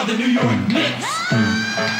are 0.00 0.06
the 0.06 0.16
New 0.16 0.32
York 0.32 0.68
Knicks. 0.68 1.08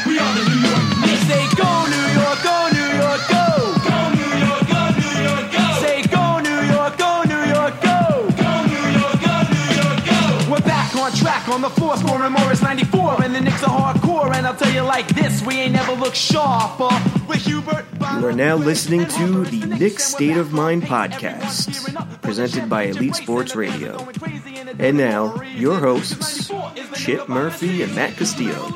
We 0.07 0.17
are 0.17 0.33
the 0.33 0.43
New 0.49 0.59
York 0.65 0.85
Knicks. 1.05 1.21
Say 1.29 1.45
go 1.53 1.85
New 1.85 2.07
York, 2.17 2.37
go 2.41 2.57
New 2.73 2.89
York, 2.97 3.21
go. 3.29 3.45
Go 3.85 3.99
New 4.17 4.31
York, 4.41 4.63
go 4.73 4.81
New 4.97 5.15
York, 5.21 5.45
go. 5.53 5.65
Say 5.85 6.01
go 6.09 6.39
New 6.39 6.61
York, 6.73 6.97
go 6.97 7.21
New 7.29 7.43
York, 7.53 7.75
go. 7.81 8.25
Go 8.41 8.51
New 8.65 8.87
York, 8.97 9.17
go 9.21 9.35
New 9.53 9.69
York, 9.77 9.99
go. 10.09 10.51
We're 10.51 10.65
back 10.65 10.95
on 10.95 11.11
track 11.11 11.47
on 11.47 11.61
the 11.61 11.69
floor, 11.69 11.95
scoring 11.97 12.31
Morris 12.31 12.63
94, 12.63 13.23
and 13.23 13.35
the 13.35 13.41
Knicks 13.41 13.63
are 13.63 13.93
hardcore. 13.93 14.33
And 14.33 14.47
I'll 14.47 14.55
tell 14.55 14.73
you 14.73 14.81
like 14.81 15.07
this, 15.09 15.43
we 15.45 15.59
ain't 15.59 15.73
never 15.73 15.93
looked 15.93 16.17
sharper. 16.17 16.89
With 17.27 17.45
Hubert. 17.45 17.85
You 18.19 18.27
are 18.27 18.33
now 18.33 18.55
listening 18.55 19.05
to 19.05 19.45
the 19.45 19.65
Knicks 19.77 20.03
State 20.03 20.37
of 20.37 20.51
Mind 20.51 20.83
podcast, 20.83 22.21
presented 22.23 22.67
by 22.67 22.83
Elite 22.83 23.15
Sports 23.15 23.55
Radio. 23.55 24.07
And 24.79 24.97
now, 24.97 25.41
your 25.55 25.79
hosts, 25.79 26.49
Chip 27.01 27.27
Murphy 27.27 27.81
and 27.81 27.95
Matt 27.95 28.15
Castillo. 28.15 28.69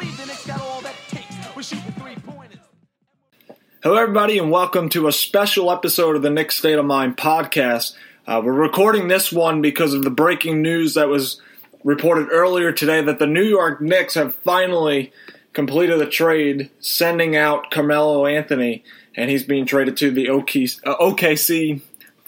Hello, 3.83 3.97
everybody, 3.97 4.39
and 4.39 4.49
welcome 4.49 4.89
to 4.89 5.07
a 5.07 5.11
special 5.11 5.71
episode 5.71 6.15
of 6.15 6.23
the 6.23 6.31
Knicks 6.31 6.57
State 6.57 6.79
of 6.79 6.85
Mind 6.85 7.17
podcast. 7.17 7.93
Uh, 8.25 8.41
we're 8.43 8.51
recording 8.51 9.09
this 9.09 9.31
one 9.31 9.61
because 9.61 9.93
of 9.93 10.03
the 10.03 10.09
breaking 10.09 10.63
news 10.63 10.95
that 10.95 11.07
was 11.07 11.39
reported 11.83 12.29
earlier 12.31 12.71
today 12.71 12.99
that 12.99 13.19
the 13.19 13.27
New 13.27 13.43
York 13.43 13.79
Knicks 13.79 14.15
have 14.15 14.35
finally 14.37 15.13
completed 15.53 16.01
a 16.01 16.09
trade, 16.09 16.71
sending 16.79 17.35
out 17.35 17.69
Carmelo 17.69 18.25
Anthony, 18.25 18.83
and 19.15 19.29
he's 19.29 19.43
being 19.43 19.67
traded 19.67 19.97
to 19.97 20.09
the 20.09 20.25
OKC, 20.29 20.79
uh, 20.83 20.97
OKC 20.97 21.79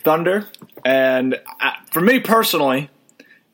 Thunder. 0.03 0.47
And 0.85 1.41
uh, 1.59 1.71
for 1.89 2.01
me 2.01 2.19
personally, 2.19 2.91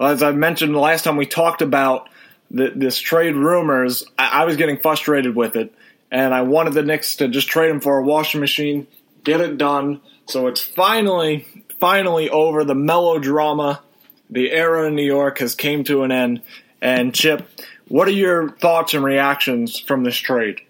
as 0.01 0.21
I 0.21 0.33
mentioned 0.33 0.75
the 0.75 0.79
last 0.79 1.05
time 1.05 1.15
we 1.15 1.25
talked 1.25 1.61
about 1.61 2.09
this 2.49 2.99
trade 2.99 3.35
rumors, 3.35 4.05
I, 4.17 4.41
I 4.41 4.45
was 4.45 4.57
getting 4.57 4.79
frustrated 4.79 5.35
with 5.35 5.55
it, 5.55 5.73
and 6.11 6.33
I 6.33 6.41
wanted 6.41 6.73
the 6.73 6.83
Knicks 6.83 7.17
to 7.17 7.27
just 7.27 7.47
trade 7.47 7.71
him 7.71 7.79
for 7.79 7.97
a 7.97 8.03
washing 8.03 8.39
machine, 8.39 8.87
get 9.23 9.41
it 9.41 9.57
done. 9.57 10.01
So 10.27 10.47
it's 10.47 10.61
finally, 10.61 11.47
finally 11.79 12.29
over. 12.29 12.63
The 12.63 12.75
melodrama, 12.75 13.81
the 14.29 14.51
era 14.51 14.87
in 14.87 14.95
New 14.95 15.05
York 15.05 15.39
has 15.39 15.55
came 15.55 15.83
to 15.85 16.03
an 16.03 16.11
end. 16.11 16.41
And 16.81 17.13
Chip, 17.13 17.47
what 17.87 18.07
are 18.07 18.11
your 18.11 18.49
thoughts 18.49 18.93
and 18.93 19.03
reactions 19.03 19.79
from 19.79 20.03
this 20.03 20.17
trade? 20.17 20.61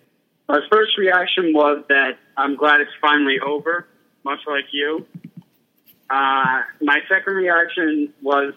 My 0.48 0.60
first 0.72 0.98
reaction 0.98 1.54
was 1.54 1.84
that 1.90 2.18
I'm 2.38 2.56
glad 2.56 2.82
it's 2.82 2.92
finally 3.02 3.40
over, 3.40 3.88
much 4.24 4.40
like 4.48 4.66
you. 4.72 5.06
Uh, 6.10 6.62
my 6.82 7.00
second 7.10 7.34
reaction 7.34 8.14
was 8.22 8.54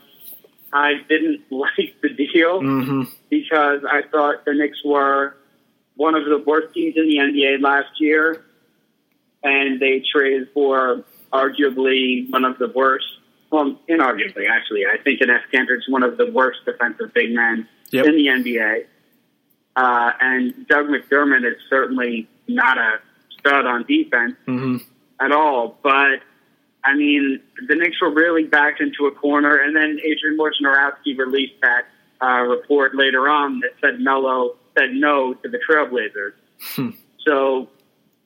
I 0.72 0.94
didn't 1.08 1.42
like 1.50 1.94
the 2.02 2.08
deal 2.10 2.60
Mm-hmm. 2.60 3.02
because 3.30 3.80
I 3.90 4.02
thought 4.10 4.44
the 4.44 4.54
Knicks 4.54 4.78
were 4.84 5.36
one 5.96 6.14
of 6.14 6.24
the 6.26 6.38
worst 6.46 6.74
teams 6.74 6.94
in 6.96 7.08
the 7.08 7.16
NBA 7.16 7.62
last 7.62 7.88
year, 8.00 8.44
and 9.42 9.80
they 9.80 10.02
traded 10.12 10.48
for 10.52 11.04
arguably 11.32 12.28
one 12.30 12.44
of 12.44 12.58
the 12.58 12.68
worst. 12.68 13.06
Well, 13.50 13.78
inarguably, 13.88 14.48
actually, 14.50 14.84
I 14.86 14.98
think 15.02 15.20
Enes 15.20 15.40
Kanter's 15.52 15.86
one 15.88 16.02
of 16.02 16.16
the 16.16 16.30
worst 16.30 16.60
defensive 16.64 17.12
big 17.14 17.32
men 17.32 17.68
Yep. 17.92 18.06
in 18.06 18.16
the 18.16 18.26
NBA. 18.26 18.84
Uh, 19.76 20.10
and 20.20 20.66
Doug 20.66 20.86
McDermott 20.86 21.46
is 21.46 21.56
certainly 21.70 22.28
not 22.48 22.76
a 22.78 22.98
stud 23.38 23.64
on 23.66 23.84
defense 23.84 24.34
Mm-hmm. 24.46 24.76
at 25.20 25.30
all. 25.32 25.78
But 25.82 26.20
I 26.86 26.94
mean, 26.94 27.40
the 27.66 27.74
Knicks 27.74 28.00
were 28.00 28.12
really 28.12 28.44
backed 28.44 28.80
into 28.80 29.06
a 29.06 29.10
corner, 29.10 29.56
and 29.56 29.74
then 29.74 29.98
Adrian 30.04 30.38
Wojnarowski 30.38 31.18
released 31.18 31.60
that 31.60 31.86
uh, 32.22 32.42
report 32.42 32.94
later 32.94 33.28
on 33.28 33.60
that 33.60 33.72
said 33.80 34.00
Melo 34.00 34.54
said 34.78 34.92
no 34.92 35.34
to 35.34 35.48
the 35.48 35.58
Trailblazers. 35.68 36.32
Hmm. 36.60 36.90
So 37.26 37.68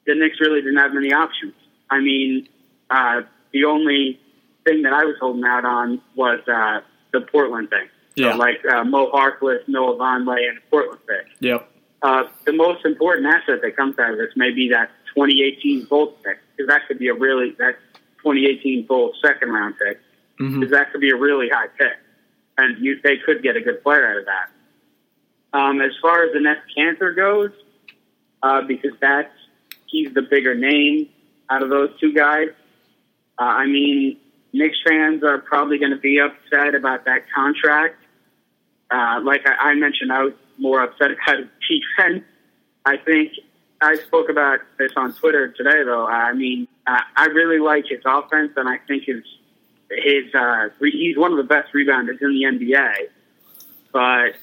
the 0.07 0.15
Knicks 0.15 0.41
really 0.41 0.61
didn't 0.61 0.77
have 0.77 0.93
many 0.93 1.13
options. 1.13 1.55
I 1.89 2.01
mean, 2.01 2.49
uh, 2.91 3.23
the 3.53 3.65
only 3.65 4.21
thing 4.65 4.83
that 4.83 4.93
I 4.93 5.05
was 5.05 5.17
holding 5.19 5.45
out 5.45 5.65
on 5.65 6.01
was 6.15 6.41
uh, 6.47 6.81
the 7.13 7.23
Portland 7.23 7.71
thing. 7.71 7.89
Yeah. 8.17 8.33
So 8.33 8.39
like 8.39 8.65
uh, 8.67 8.85
Mo 8.85 9.11
Harkless, 9.11 9.67
Noah 9.69 9.97
Vonleh, 9.97 10.49
and 10.49 10.59
the 10.59 10.63
Portland 10.71 11.01
pick. 11.07 11.27
Yep. 11.41 11.69
Uh, 12.03 12.25
the 12.47 12.53
most 12.53 12.85
important 12.85 13.27
asset 13.27 13.61
that 13.63 13.77
comes 13.77 13.99
out 13.99 14.13
of 14.13 14.19
this 14.19 14.33
may 14.37 14.51
be 14.51 14.69
that 14.71 14.91
2018 15.15 15.85
Bulls 15.85 16.15
pick, 16.25 16.39
because 16.57 16.69
that 16.69 16.87
could 16.87 16.99
be 16.99 17.09
a 17.09 17.15
really 17.15 17.55
that 17.59 17.77
2018 18.23 18.87
Bulls 18.87 19.17
second 19.25 19.51
round 19.51 19.75
pick, 19.79 19.99
Mm-hmm. 20.41 20.61
because 20.61 20.73
that 20.73 20.91
could 20.91 21.03
be 21.03 21.11
a 21.11 21.17
really 21.17 21.51
high 21.51 21.67
pick, 21.67 21.99
and 22.57 22.83
you, 22.83 22.99
they 23.05 23.19
could 23.19 23.43
get 23.43 23.57
a 23.57 23.61
good 23.61 23.83
player 23.83 24.11
out 24.11 24.17
of 24.17 24.25
that. 24.25 25.59
Um, 25.59 25.83
as 25.83 25.91
far 26.01 26.25
as 26.25 26.33
the 26.33 26.39
Enes 26.39 26.57
Kanter 26.75 27.15
goes, 27.15 27.51
uh, 28.43 28.63
because 28.63 28.93
that's 29.03 29.33
he's 29.87 30.15
the 30.15 30.23
bigger 30.23 30.55
name 30.55 31.11
out 31.51 31.63
of 31.63 31.69
those 31.69 31.91
two 32.01 32.15
guys. 32.15 32.49
Uh, 33.39 33.43
I 33.45 33.67
mean, 33.67 34.17
Knicks 34.55 34.79
fans 34.87 35.23
are 35.25 35.39
probably 35.39 35.77
going 35.79 35.91
to 35.93 35.99
be 35.99 36.19
upset 36.21 36.75
about 36.75 37.05
that 37.05 37.25
contract. 37.35 37.97
Uh, 38.91 39.21
like 39.23 39.47
I, 39.47 39.73
I 39.73 39.75
mentioned, 39.75 40.11
I 40.11 40.23
was 40.23 40.33
more 40.57 40.81
upset 40.83 41.11
about 41.27 41.45
defense. 41.69 42.25
I 42.87 42.97
think 42.97 43.33
I 43.83 43.97
spoke 43.97 44.31
about 44.31 44.61
this 44.79 44.93
on 44.97 45.13
Twitter 45.13 45.49
today, 45.49 45.85
though. 45.85 46.07
I 46.07 46.33
mean, 46.33 46.67
I 47.17 47.27
really 47.27 47.59
like 47.59 47.87
his 47.89 48.01
offense, 48.05 48.53
and 48.57 48.69
I 48.69 48.79
think 48.89 49.05
his 49.05 49.23
his 49.91 50.35
uh, 50.35 50.69
re- 50.79 50.91
he's 50.91 51.17
one 51.17 51.33
of 51.33 51.39
the 51.39 51.45
best 51.45 51.73
rebounders 51.75 52.21
in 52.21 52.33
the 52.33 52.45
NBA. 52.45 52.93
But 53.93 54.37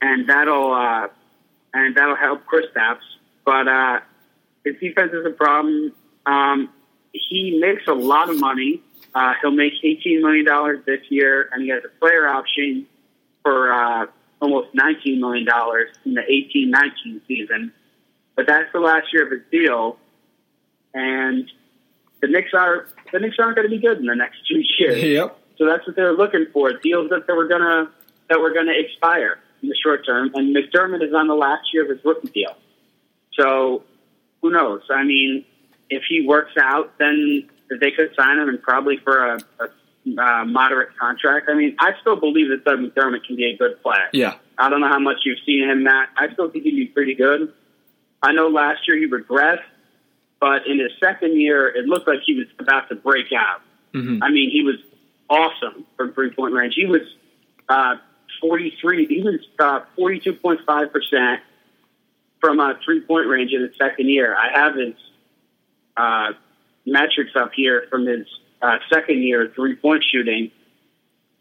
and 0.00 0.28
that'll 0.28 0.72
uh, 0.72 1.08
and 1.74 1.96
that'll 1.96 2.16
help 2.16 2.42
Kristaps. 2.46 3.00
But 3.44 3.68
uh, 3.68 4.00
his 4.64 4.76
defense 4.80 5.12
is 5.12 5.26
a 5.26 5.30
problem. 5.30 5.92
Um, 6.26 6.70
he 7.12 7.58
makes 7.60 7.86
a 7.86 7.94
lot 7.94 8.30
of 8.30 8.38
money. 8.38 8.82
Uh, 9.14 9.34
he'll 9.40 9.50
make 9.50 9.74
eighteen 9.82 10.22
million 10.22 10.44
dollars 10.44 10.84
this 10.86 11.00
year, 11.08 11.48
and 11.52 11.62
he 11.62 11.68
has 11.70 11.82
a 11.84 12.00
player 12.00 12.28
option 12.28 12.86
for 13.42 13.72
uh, 13.72 14.06
almost 14.40 14.74
nineteen 14.74 15.20
million 15.20 15.44
dollars 15.44 15.88
in 16.04 16.14
the 16.14 16.22
eighteen 16.30 16.70
nineteen 16.70 17.20
season. 17.28 17.72
But 18.36 18.46
that's 18.46 18.72
the 18.72 18.80
last 18.80 19.12
year 19.12 19.26
of 19.26 19.30
his 19.30 19.42
deal, 19.50 19.98
and 20.94 21.50
the 22.22 22.28
Knicks 22.28 22.54
are 22.54 22.86
the 23.12 23.18
Knicks 23.18 23.36
aren't 23.38 23.56
going 23.56 23.68
to 23.68 23.70
be 23.70 23.78
good 23.78 23.98
in 23.98 24.06
the 24.06 24.14
next 24.14 24.38
two 24.48 24.62
years. 24.78 25.02
Yep. 25.02 25.38
So 25.58 25.66
that's 25.66 25.86
what 25.86 25.94
they're 25.96 26.14
looking 26.14 26.46
for 26.52 26.72
deals 26.72 27.10
that 27.10 27.26
they 27.26 27.34
were 27.34 27.46
gonna 27.46 27.90
that 28.30 28.40
were 28.40 28.54
gonna 28.54 28.72
expire 28.72 29.38
in 29.62 29.68
the 29.68 29.76
short 29.76 30.06
term. 30.06 30.30
And 30.34 30.56
McDermott 30.56 31.06
is 31.06 31.12
on 31.14 31.26
the 31.26 31.34
last 31.34 31.74
year 31.74 31.84
of 31.84 31.90
his 31.90 32.04
rookie 32.04 32.28
deal. 32.28 32.56
So 33.38 33.82
who 34.40 34.50
knows? 34.50 34.82
I 34.90 35.04
mean, 35.04 35.44
if 35.90 36.02
he 36.08 36.26
works 36.26 36.52
out, 36.60 36.98
then 36.98 37.48
they 37.80 37.90
could 37.90 38.14
sign 38.16 38.38
him 38.38 38.48
and 38.48 38.62
probably 38.62 38.96
for 38.98 39.34
a, 39.34 39.38
a 39.60 39.68
uh, 40.18 40.44
moderate 40.44 40.96
contract. 40.98 41.48
I 41.48 41.54
mean, 41.54 41.76
I 41.78 41.92
still 42.00 42.16
believe 42.16 42.48
that 42.48 42.64
Doug 42.64 42.80
McDermott 42.80 43.24
can 43.24 43.36
be 43.36 43.44
a 43.46 43.56
good 43.56 43.80
player. 43.82 44.08
Yeah. 44.12 44.34
I 44.58 44.68
don't 44.68 44.80
know 44.80 44.88
how 44.88 44.98
much 44.98 45.18
you've 45.24 45.38
seen 45.46 45.68
him, 45.68 45.84
Matt. 45.84 46.08
I 46.16 46.32
still 46.32 46.50
think 46.50 46.64
he'd 46.64 46.74
be 46.74 46.86
pretty 46.86 47.14
good. 47.14 47.52
I 48.22 48.32
know 48.32 48.48
last 48.48 48.86
year 48.86 48.96
he 48.96 49.08
regressed, 49.08 49.62
but 50.42 50.66
in 50.66 50.80
his 50.80 50.90
second 50.98 51.40
year, 51.40 51.68
it 51.68 51.86
looked 51.86 52.08
like 52.08 52.18
he 52.26 52.34
was 52.34 52.48
about 52.58 52.88
to 52.88 52.96
break 52.96 53.32
out. 53.32 53.60
Mm-hmm. 53.94 54.24
I 54.24 54.30
mean, 54.30 54.50
he 54.50 54.62
was 54.62 54.74
awesome 55.30 55.86
from 55.96 56.12
three 56.14 56.30
point 56.30 56.52
range. 56.52 56.74
He 56.74 56.84
was 56.84 57.02
uh, 57.68 57.94
43, 58.40 59.06
he 59.06 59.22
was 59.22 59.38
uh, 59.60 59.82
42.5% 59.96 61.38
from 62.40 62.58
uh, 62.58 62.74
three 62.84 63.02
point 63.02 63.28
range 63.28 63.52
in 63.52 63.60
his 63.60 63.76
second 63.78 64.08
year. 64.08 64.36
I 64.36 64.58
have 64.58 64.74
his 64.74 64.94
uh, 65.96 66.32
metrics 66.86 67.36
up 67.36 67.52
here 67.54 67.86
from 67.88 68.04
his 68.06 68.26
uh, 68.60 68.78
second 68.92 69.22
year 69.22 69.52
three 69.54 69.76
point 69.76 70.02
shooting. 70.02 70.50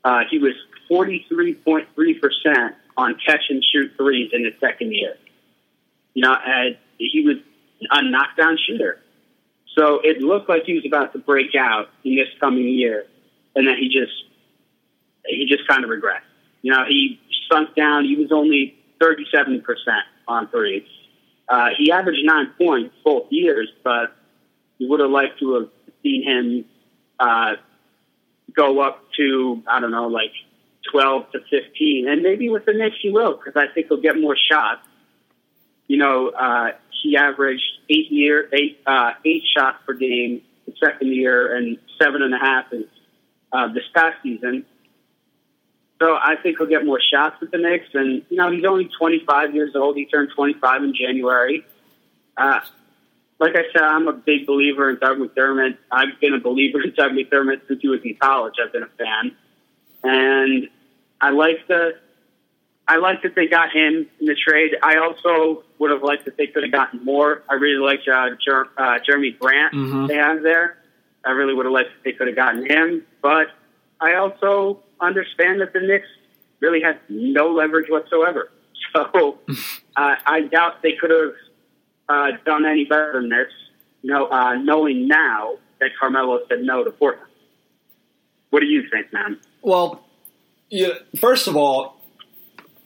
Uh, 0.04 0.26
he 0.30 0.38
was 0.38 0.54
43.3% 0.92 2.76
on 2.98 3.16
catch 3.26 3.50
and 3.50 3.64
shoot 3.64 3.94
threes 3.98 4.30
in 4.32 4.46
his 4.46 4.54
second 4.60 4.94
year. 4.94 5.16
You 6.14 6.22
know, 6.22 6.36
and 6.46 6.78
he 7.00 7.24
was 7.26 7.38
a 7.90 8.02
knockdown 8.04 8.58
shooter. 8.68 9.00
So 9.78 10.02
it 10.04 10.22
looked 10.22 10.50
like 10.50 10.64
he 10.66 10.74
was 10.74 10.86
about 10.86 11.14
to 11.14 11.20
break 11.20 11.56
out 11.56 11.90
in 12.04 12.16
this 12.16 12.28
coming 12.40 12.68
year, 12.68 13.06
and 13.56 13.68
then 13.68 13.78
he 13.78 13.88
just 13.88 14.12
he 15.26 15.46
just 15.48 15.68
kind 15.68 15.84
of 15.84 15.90
regressed. 15.90 16.28
You 16.62 16.74
know, 16.74 16.84
he 16.88 17.20
sunk 17.52 17.76
down. 17.76 18.06
He 18.06 18.16
was 18.16 18.32
only 18.32 18.76
thirty 19.00 19.26
seven 19.34 19.62
percent 19.62 20.04
on 20.28 20.50
threes. 20.50 20.84
Uh, 21.48 21.70
he 21.78 21.92
averaged 21.92 22.24
nine 22.24 22.52
points 22.58 22.96
both 23.04 23.28
years, 23.30 23.70
but 23.84 24.16
you 24.78 24.90
would 24.90 25.00
have 25.00 25.10
liked 25.10 25.40
to 25.40 25.54
have 25.56 25.70
seen 26.04 26.24
him 26.24 26.66
uh, 27.20 27.56
go 28.56 28.82
up 28.82 29.04
to 29.18 29.64
I 29.68 29.80
don't 29.80 29.92
know, 29.92 30.08
like 30.08 30.32
twelve 30.92 31.32
to 31.32 31.40
fifteen, 31.50 32.08
and 32.10 32.22
maybe 32.22 32.50
with 32.50 32.66
the 32.66 32.74
Knicks 32.74 32.98
he 33.02 33.10
will, 33.10 33.38
because 33.38 33.56
I 33.56 33.74
think 33.74 33.88
he'll 33.88 34.02
get 34.02 34.20
more 34.20 34.36
shots. 34.36 34.86
You 35.88 35.98
know, 35.98 36.30
uh, 36.30 36.72
he 37.02 37.18
averaged 37.18 37.64
eight 37.90 38.12
year 38.12 38.50
eight 38.54 38.80
uh, 38.86 39.14
eight 39.26 39.44
shots 39.56 39.78
per 39.86 39.94
game 39.94 40.42
the 40.66 40.74
second 40.84 41.14
year, 41.14 41.56
and 41.56 41.78
seven 42.00 42.22
and 42.22 42.34
a 42.34 42.40
half 42.40 42.72
in 42.72 42.86
uh, 43.52 43.68
this 43.74 43.84
past 43.94 44.18
season. 44.24 44.66
So 46.02 46.16
I 46.16 46.36
think 46.42 46.58
he'll 46.58 46.68
get 46.68 46.84
more 46.84 47.00
shots 47.00 47.40
with 47.40 47.52
the 47.52 47.60
Knicks. 47.60 47.90
And, 47.94 48.24
you 48.30 48.38
know, 48.38 48.52
he's 48.52 48.66
only 48.66 48.90
25 48.98 49.54
years 49.54 49.76
old. 49.76 49.96
He 49.96 50.06
turned 50.06 50.30
25 50.36 50.84
in 50.84 50.96
January. 50.96 51.64
Uh, 52.36 52.62
like 53.40 53.56
I 53.56 53.64
said, 53.72 53.84
I'm 53.84 54.08
a 54.08 54.14
big 54.14 54.48
believer 54.48 54.90
in 54.90 54.98
Doug 54.98 55.20
McDermott. 55.20 55.78
I've 55.92 56.20
been 56.20 56.34
a 56.34 56.40
believer 56.40 56.82
in 56.82 56.94
Doug 56.96 57.12
McDermott 57.12 57.68
since 57.68 57.82
he 57.82 57.88
was 57.88 58.00
in 58.04 58.16
college. 58.16 58.56
I've 58.64 58.74
been 58.74 58.84
a 58.84 58.88
fan. 58.88 59.36
And 60.04 60.70
I 61.20 61.30
like 61.30 61.68
the 61.68 61.92
I 62.88 62.98
like 62.98 63.22
that 63.24 63.36
they 63.36 63.48
got 63.48 63.72
him 63.74 64.08
in 64.20 64.26
the 64.26 64.36
trade. 64.36 64.76
I 64.84 64.98
also 64.98 65.64
would 65.80 65.92
have 65.92 66.04
liked 66.04 66.26
that 66.26 66.36
they 66.38 66.48
could 66.48 66.64
have 66.64 66.72
gotten 66.72 67.04
more. 67.06 67.44
I 67.50 67.54
really 67.56 67.78
like 67.84 68.02
uh, 68.12 68.30
Jer- 68.44 68.70
uh, 68.78 69.00
Jerami 69.08 69.38
Grant 69.40 69.74
Mhm. 69.74 70.08
they 70.08 70.16
have 70.16 70.42
there. 70.42 70.78
I 71.24 71.32
really 71.32 71.54
would 71.54 71.66
have 71.66 71.74
liked 71.74 71.90
that 71.94 72.04
they 72.04 72.12
could 72.14 72.28
have 72.28 72.36
gotten 72.36 72.66
him. 72.66 73.06
But 73.22 73.48
I 74.00 74.16
also 74.16 74.80
understand 75.00 75.62
that 75.62 75.74
the 75.74 75.80
Knicks 75.80 76.08
really 76.60 76.82
had 76.82 77.00
no 77.10 77.52
leverage 77.52 77.90
whatsoever. 77.90 78.52
So 78.94 79.38
uh, 79.96 80.16
I 80.26 80.42
doubt 80.42 80.82
they 80.82 80.94
could 81.00 81.12
have 81.12 81.34
uh, 82.10 82.32
done 82.46 82.66
any 82.66 82.84
better 82.84 83.14
than 83.14 83.30
this. 83.30 83.48
You 84.02 84.12
know, 84.12 84.26
uh, 84.26 84.56
knowing 84.56 85.08
now 85.08 85.60
that 85.80 85.92
Carmelo 85.98 86.42
said 86.50 86.62
no 86.64 86.84
to 86.84 86.92
Portland. 86.92 87.30
What 88.50 88.60
do 88.60 88.66
you 88.66 88.90
think, 88.90 89.14
man? 89.14 89.40
Well, 89.62 90.04
yeah, 90.70 90.96
first 91.18 91.48
of 91.48 91.56
all, 91.56 92.01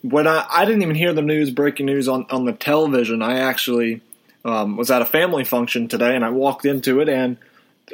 when 0.09 0.27
I, 0.27 0.45
I 0.49 0.65
didn't 0.65 0.83
even 0.83 0.95
hear 0.95 1.13
the 1.13 1.21
news, 1.21 1.49
breaking 1.49 1.87
news 1.87 2.07
on, 2.07 2.25
on 2.29 2.45
the 2.45 2.53
television, 2.53 3.21
I 3.21 3.39
actually 3.39 4.01
um, 4.43 4.77
was 4.77 4.91
at 4.91 5.01
a 5.01 5.05
family 5.05 5.43
function 5.43 5.87
today 5.87 6.15
and 6.15 6.23
I 6.23 6.29
walked 6.29 6.65
into 6.65 6.99
it 6.99 7.09
and 7.09 7.37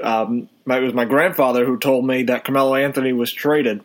um, 0.04 0.50
it 0.68 0.82
was 0.82 0.94
my 0.94 1.06
grandfather 1.06 1.66
who 1.66 1.78
told 1.78 2.06
me 2.06 2.24
that 2.24 2.44
Carmelo 2.44 2.76
Anthony 2.76 3.14
was 3.14 3.32
traded. 3.32 3.84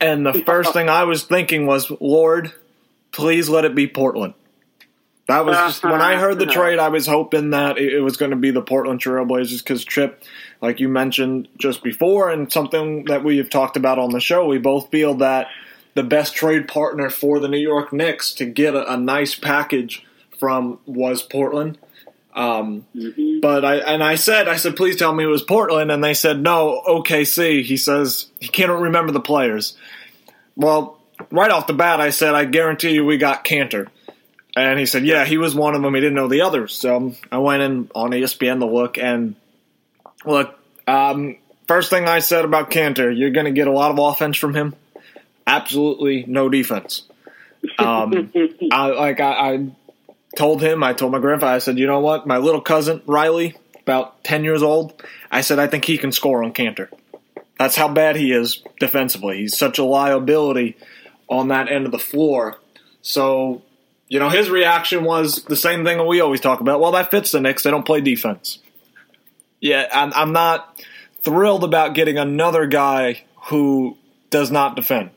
And 0.00 0.26
the 0.26 0.32
first 0.32 0.72
thing 0.72 0.88
I 0.88 1.04
was 1.04 1.24
thinking 1.24 1.66
was, 1.66 1.90
Lord, 2.00 2.52
please 3.12 3.48
let 3.48 3.64
it 3.64 3.74
be 3.74 3.86
Portland. 3.86 4.34
That 5.26 5.44
was 5.44 5.56
just 5.56 5.84
when 5.84 6.00
I 6.00 6.16
heard 6.16 6.38
the 6.38 6.46
trade. 6.46 6.78
I 6.78 6.88
was 6.88 7.06
hoping 7.06 7.50
that 7.50 7.76
it, 7.76 7.94
it 7.94 8.00
was 8.00 8.16
going 8.16 8.30
to 8.30 8.36
be 8.36 8.50
the 8.50 8.62
Portland 8.62 9.00
Trailblazers 9.00 9.58
because 9.58 9.84
Chip, 9.84 10.24
like 10.62 10.80
you 10.80 10.88
mentioned 10.88 11.48
just 11.58 11.82
before, 11.82 12.30
and 12.30 12.50
something 12.50 13.04
that 13.06 13.22
we 13.24 13.36
have 13.36 13.50
talked 13.50 13.76
about 13.76 13.98
on 13.98 14.10
the 14.10 14.20
show, 14.20 14.46
we 14.46 14.56
both 14.56 14.90
feel 14.90 15.16
that 15.16 15.48
the 15.98 16.04
best 16.04 16.36
trade 16.36 16.68
partner 16.68 17.10
for 17.10 17.40
the 17.40 17.48
New 17.48 17.58
York 17.58 17.92
Knicks 17.92 18.32
to 18.34 18.44
get 18.44 18.76
a, 18.76 18.92
a 18.92 18.96
nice 18.96 19.34
package 19.34 20.06
from 20.38 20.78
was 20.86 21.22
Portland. 21.24 21.76
Um, 22.36 22.86
but 23.42 23.64
I 23.64 23.78
and 23.78 24.00
I 24.00 24.14
said, 24.14 24.46
I 24.46 24.58
said, 24.58 24.76
please 24.76 24.94
tell 24.94 25.12
me 25.12 25.24
it 25.24 25.26
was 25.26 25.42
Portland, 25.42 25.90
and 25.90 26.04
they 26.04 26.14
said 26.14 26.40
no, 26.40 26.80
OKC. 26.86 27.64
He 27.64 27.76
says 27.76 28.28
he 28.38 28.46
can't 28.46 28.70
remember 28.70 29.10
the 29.10 29.18
players. 29.18 29.76
Well, 30.54 31.00
right 31.32 31.50
off 31.50 31.66
the 31.66 31.72
bat, 31.72 32.00
I 32.00 32.10
said, 32.10 32.36
I 32.36 32.44
guarantee 32.44 32.92
you, 32.92 33.04
we 33.04 33.18
got 33.18 33.44
Kanter. 33.44 33.88
And 34.54 34.78
he 34.78 34.86
said, 34.86 35.04
yeah, 35.04 35.24
he 35.24 35.36
was 35.36 35.52
one 35.52 35.74
of 35.74 35.82
them. 35.82 35.94
He 35.94 36.00
didn't 36.00 36.14
know 36.14 36.28
the 36.28 36.42
others. 36.42 36.74
So 36.74 37.12
I 37.32 37.38
went 37.38 37.62
in 37.62 37.90
on 37.92 38.10
ESPN 38.10 38.60
to 38.60 38.66
look, 38.66 38.98
and 38.98 39.34
look, 40.24 40.56
um, 40.86 41.38
first 41.66 41.90
thing 41.90 42.06
I 42.06 42.20
said 42.20 42.44
about 42.44 42.70
Kanter, 42.70 43.16
you're 43.16 43.30
going 43.30 43.46
to 43.46 43.52
get 43.52 43.66
a 43.66 43.72
lot 43.72 43.90
of 43.90 43.98
offense 43.98 44.36
from 44.36 44.54
him. 44.54 44.76
Absolutely 45.48 46.24
no 46.28 46.50
defense. 46.50 47.04
Um, 47.78 48.30
I, 48.72 48.86
like 48.88 49.18
I, 49.18 49.32
I 49.32 49.70
told 50.36 50.62
him, 50.62 50.84
I 50.84 50.92
told 50.92 51.10
my 51.10 51.18
grandfather, 51.18 51.56
I 51.56 51.58
said, 51.58 51.78
you 51.78 51.86
know 51.86 52.00
what, 52.00 52.26
my 52.26 52.36
little 52.36 52.60
cousin 52.60 53.00
Riley, 53.06 53.56
about 53.80 54.22
ten 54.24 54.44
years 54.44 54.62
old, 54.62 55.02
I 55.30 55.40
said 55.40 55.58
I 55.58 55.66
think 55.66 55.86
he 55.86 55.96
can 55.96 56.12
score 56.12 56.44
on 56.44 56.52
Kanter. 56.52 56.88
That's 57.58 57.76
how 57.76 57.88
bad 57.88 58.16
he 58.16 58.30
is 58.30 58.62
defensively. 58.78 59.38
He's 59.38 59.56
such 59.56 59.78
a 59.78 59.84
liability 59.84 60.76
on 61.28 61.48
that 61.48 61.70
end 61.72 61.86
of 61.86 61.92
the 61.92 61.98
floor. 61.98 62.58
So, 63.00 63.62
you 64.06 64.18
know, 64.20 64.28
his 64.28 64.50
reaction 64.50 65.02
was 65.02 65.44
the 65.44 65.56
same 65.56 65.82
thing 65.82 65.96
that 65.96 66.04
we 66.04 66.20
always 66.20 66.40
talk 66.40 66.60
about. 66.60 66.78
Well, 66.78 66.92
that 66.92 67.10
fits 67.10 67.32
the 67.32 67.40
Knicks. 67.40 67.62
They 67.62 67.70
don't 67.70 67.86
play 67.86 68.00
defense. 68.00 68.58
Yeah, 69.60 69.88
I'm, 69.92 70.12
I'm 70.14 70.32
not 70.32 70.80
thrilled 71.22 71.64
about 71.64 71.94
getting 71.94 72.18
another 72.18 72.66
guy 72.66 73.24
who 73.46 73.96
does 74.30 74.50
not 74.50 74.76
defend. 74.76 75.10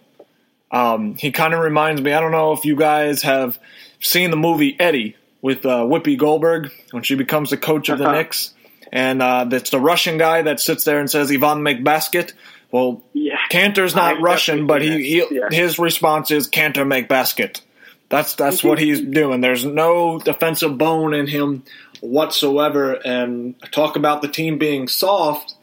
Um, 0.72 1.16
he 1.16 1.32
kind 1.32 1.54
of 1.54 1.60
reminds 1.60 2.02
me. 2.02 2.14
I 2.14 2.20
don't 2.22 2.32
know 2.32 2.54
if 2.54 2.64
you 2.66 2.76
guys 2.76 3.24
have 3.24 3.60
seen 4.00 4.32
the 4.32 4.38
movie 4.38 4.76
Eddie 4.80 5.16
with 5.42 5.66
uh, 5.66 5.80
Whoopi 5.84 6.18
Goldberg 6.18 6.72
when 6.92 7.04
she 7.04 7.16
becomes 7.16 7.50
the 7.50 7.58
coach 7.58 7.90
of 7.90 7.98
the 8.00 8.06
Uh-huh. 8.06 8.14
Knicks, 8.14 8.54
and 8.92 9.22
uh, 9.22 9.46
it's 9.52 9.70
the 9.72 9.80
Russian 9.80 10.18
guy 10.18 10.44
that 10.44 10.60
sits 10.60 10.84
there 10.84 11.00
and 11.00 11.10
says 11.10 11.32
Ivan 11.32 11.64
make 11.64 11.84
basket. 11.84 12.34
Well, 12.72 13.04
Yeah. 13.14 13.36
Kanter's 13.52 13.96
not 13.96 14.16
I've 14.18 14.22
Russian, 14.22 14.66
but 14.66 14.82
he, 14.82 15.04
he 15.04 15.40
that. 15.40 15.52
his 15.52 15.78
response 15.78 16.32
is 16.32 16.50
Kanter 16.50 16.88
make 16.88 17.10
basket. 17.10 17.62
That's 18.08 18.36
that's 18.36 18.64
what 18.64 18.78
he's 18.80 19.02
doing. 19.02 19.42
There's 19.42 19.66
no 19.66 20.20
defensive 20.20 20.78
bone 20.78 21.14
in 21.14 21.28
him 21.28 21.64
whatsoever. 22.02 22.94
And 22.94 23.56
talk 23.72 23.96
about 23.96 24.22
the 24.22 24.28
team 24.28 24.58
being 24.58 24.88
soft. 24.88 25.54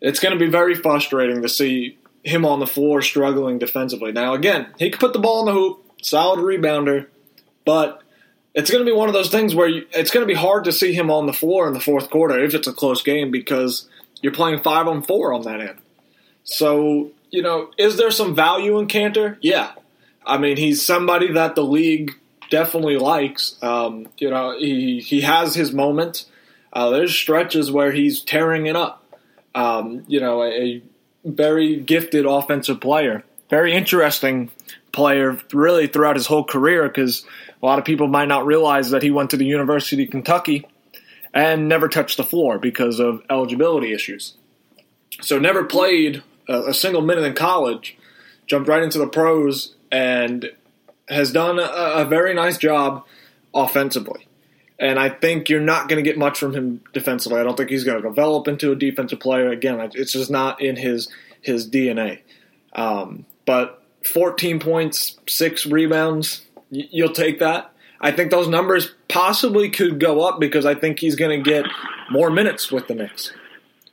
It's 0.00 0.18
going 0.20 0.32
to 0.36 0.38
be 0.44 0.50
very 0.50 0.74
frustrating 0.74 1.42
to 1.42 1.48
see 1.48 1.98
him 2.24 2.44
on 2.44 2.60
the 2.60 2.66
floor 2.66 3.02
struggling 3.02 3.58
defensively. 3.58 4.12
Now, 4.12 4.34
again, 4.34 4.68
he 4.78 4.90
could 4.90 5.00
put 5.00 5.12
the 5.12 5.18
ball 5.18 5.40
in 5.40 5.46
the 5.46 5.52
hoop, 5.52 5.84
solid 6.02 6.40
rebounder, 6.40 7.06
but 7.64 8.02
it's 8.54 8.70
going 8.70 8.84
to 8.84 8.90
be 8.90 8.96
one 8.96 9.08
of 9.08 9.14
those 9.14 9.30
things 9.30 9.54
where 9.54 9.68
you, 9.68 9.86
it's 9.92 10.10
going 10.10 10.26
to 10.26 10.32
be 10.32 10.38
hard 10.38 10.64
to 10.64 10.72
see 10.72 10.92
him 10.92 11.10
on 11.10 11.26
the 11.26 11.32
floor 11.32 11.66
in 11.66 11.72
the 11.72 11.80
fourth 11.80 12.10
quarter 12.10 12.38
if 12.38 12.54
it's 12.54 12.68
a 12.68 12.72
close 12.72 13.02
game 13.02 13.30
because 13.30 13.88
you're 14.20 14.32
playing 14.32 14.62
five 14.62 14.86
on 14.86 15.02
four 15.02 15.32
on 15.32 15.42
that 15.42 15.60
end. 15.60 15.78
So, 16.44 17.10
you 17.30 17.42
know, 17.42 17.70
is 17.78 17.96
there 17.96 18.10
some 18.10 18.34
value 18.34 18.78
in 18.78 18.88
Kanter? 18.88 19.38
Yeah. 19.40 19.72
I 20.24 20.38
mean, 20.38 20.56
he's 20.56 20.84
somebody 20.84 21.32
that 21.32 21.54
the 21.54 21.64
league 21.64 22.12
definitely 22.50 22.98
likes. 22.98 23.56
Um, 23.62 24.08
you 24.18 24.30
know, 24.30 24.56
he, 24.56 25.00
he 25.00 25.22
has 25.22 25.54
his 25.54 25.72
moments. 25.72 26.26
Uh, 26.72 26.90
there's 26.90 27.14
stretches 27.14 27.70
where 27.70 27.92
he's 27.92 28.20
tearing 28.20 28.66
it 28.66 28.76
up. 28.76 29.04
Um, 29.54 30.04
you 30.06 30.20
know, 30.20 30.42
a, 30.42 30.82
very 31.24 31.76
gifted 31.76 32.26
offensive 32.26 32.80
player, 32.80 33.24
very 33.50 33.72
interesting 33.72 34.50
player, 34.92 35.38
really 35.52 35.86
throughout 35.86 36.16
his 36.16 36.26
whole 36.26 36.44
career. 36.44 36.88
Because 36.88 37.24
a 37.62 37.66
lot 37.66 37.78
of 37.78 37.84
people 37.84 38.08
might 38.08 38.28
not 38.28 38.46
realize 38.46 38.90
that 38.90 39.02
he 39.02 39.10
went 39.10 39.30
to 39.30 39.36
the 39.36 39.46
University 39.46 40.04
of 40.04 40.10
Kentucky 40.10 40.66
and 41.34 41.68
never 41.68 41.88
touched 41.88 42.16
the 42.16 42.24
floor 42.24 42.58
because 42.58 43.00
of 43.00 43.22
eligibility 43.30 43.92
issues. 43.92 44.34
So 45.20 45.38
never 45.38 45.64
played 45.64 46.22
a, 46.48 46.70
a 46.70 46.74
single 46.74 47.02
minute 47.02 47.24
in 47.24 47.34
college. 47.34 47.96
Jumped 48.46 48.68
right 48.68 48.82
into 48.82 48.98
the 48.98 49.06
pros 49.06 49.74
and 49.90 50.50
has 51.08 51.32
done 51.32 51.58
a, 51.58 51.62
a 51.62 52.04
very 52.04 52.34
nice 52.34 52.58
job 52.58 53.04
offensively. 53.54 54.26
And 54.78 54.98
I 54.98 55.10
think 55.10 55.48
you're 55.48 55.60
not 55.60 55.88
going 55.88 56.02
to 56.02 56.08
get 56.08 56.18
much 56.18 56.38
from 56.38 56.54
him 56.54 56.82
defensively. 56.92 57.40
I 57.40 57.44
don't 57.44 57.56
think 57.56 57.70
he's 57.70 57.84
going 57.84 58.02
to 58.02 58.08
develop 58.08 58.48
into 58.48 58.72
a 58.72 58.76
defensive 58.76 59.20
player. 59.20 59.50
Again, 59.50 59.78
it's 59.94 60.12
just 60.12 60.30
not 60.30 60.60
in 60.60 60.76
his 60.76 61.08
his 61.40 61.68
DNA. 61.68 62.20
Um, 62.72 63.26
but 63.44 63.82
14 64.04 64.60
points, 64.60 65.18
six 65.28 65.66
rebounds, 65.66 66.42
you'll 66.70 67.12
take 67.12 67.40
that. 67.40 67.72
I 68.00 68.10
think 68.10 68.30
those 68.30 68.48
numbers 68.48 68.92
possibly 69.08 69.70
could 69.70 70.00
go 70.00 70.22
up 70.22 70.40
because 70.40 70.66
I 70.66 70.74
think 70.74 70.98
he's 70.98 71.14
going 71.14 71.42
to 71.42 71.50
get 71.50 71.66
more 72.10 72.30
minutes 72.30 72.72
with 72.72 72.88
the 72.88 72.94
Knicks. 72.94 73.32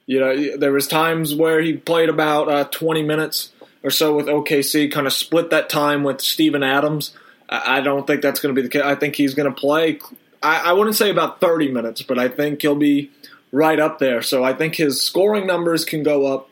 You 0.07 0.19
know, 0.19 0.57
there 0.57 0.71
was 0.71 0.87
times 0.87 1.35
where 1.35 1.61
he 1.61 1.77
played 1.77 2.09
about 2.09 2.49
uh, 2.49 2.63
20 2.65 3.03
minutes 3.03 3.51
or 3.83 3.91
so 3.91 4.15
with 4.15 4.25
OKC, 4.25 4.91
kind 4.91 5.05
of 5.05 5.13
split 5.13 5.51
that 5.51 5.69
time 5.69 6.03
with 6.03 6.21
Steven 6.21 6.63
Adams. 6.63 7.15
I 7.47 7.81
don't 7.81 8.05
think 8.05 8.21
that's 8.21 8.39
going 8.39 8.53
to 8.53 8.59
be 8.59 8.63
the 8.63 8.71
case. 8.71 8.83
I 8.83 8.95
think 8.95 9.15
he's 9.15 9.33
going 9.33 9.53
to 9.53 9.59
play. 9.59 9.99
I, 10.41 10.69
I 10.69 10.73
wouldn't 10.73 10.95
say 10.95 11.09
about 11.09 11.41
30 11.41 11.71
minutes, 11.71 12.01
but 12.01 12.17
I 12.17 12.27
think 12.27 12.61
he'll 12.61 12.75
be 12.75 13.11
right 13.51 13.79
up 13.79 13.99
there. 13.99 14.21
So 14.21 14.43
I 14.43 14.53
think 14.53 14.75
his 14.75 15.01
scoring 15.01 15.47
numbers 15.47 15.85
can 15.85 16.03
go 16.03 16.25
up. 16.27 16.49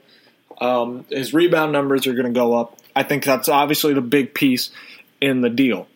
Um, 0.60 1.06
his 1.10 1.34
rebound 1.34 1.72
numbers 1.72 2.08
are 2.08 2.14
going 2.14 2.26
to 2.26 2.32
go 2.32 2.54
up. 2.56 2.78
I 2.96 3.04
think 3.04 3.24
that's 3.24 3.48
obviously 3.48 3.94
the 3.94 4.02
big 4.02 4.34
piece 4.34 4.72
in 5.22 5.42
the 5.42 5.50
deal. 5.50 5.88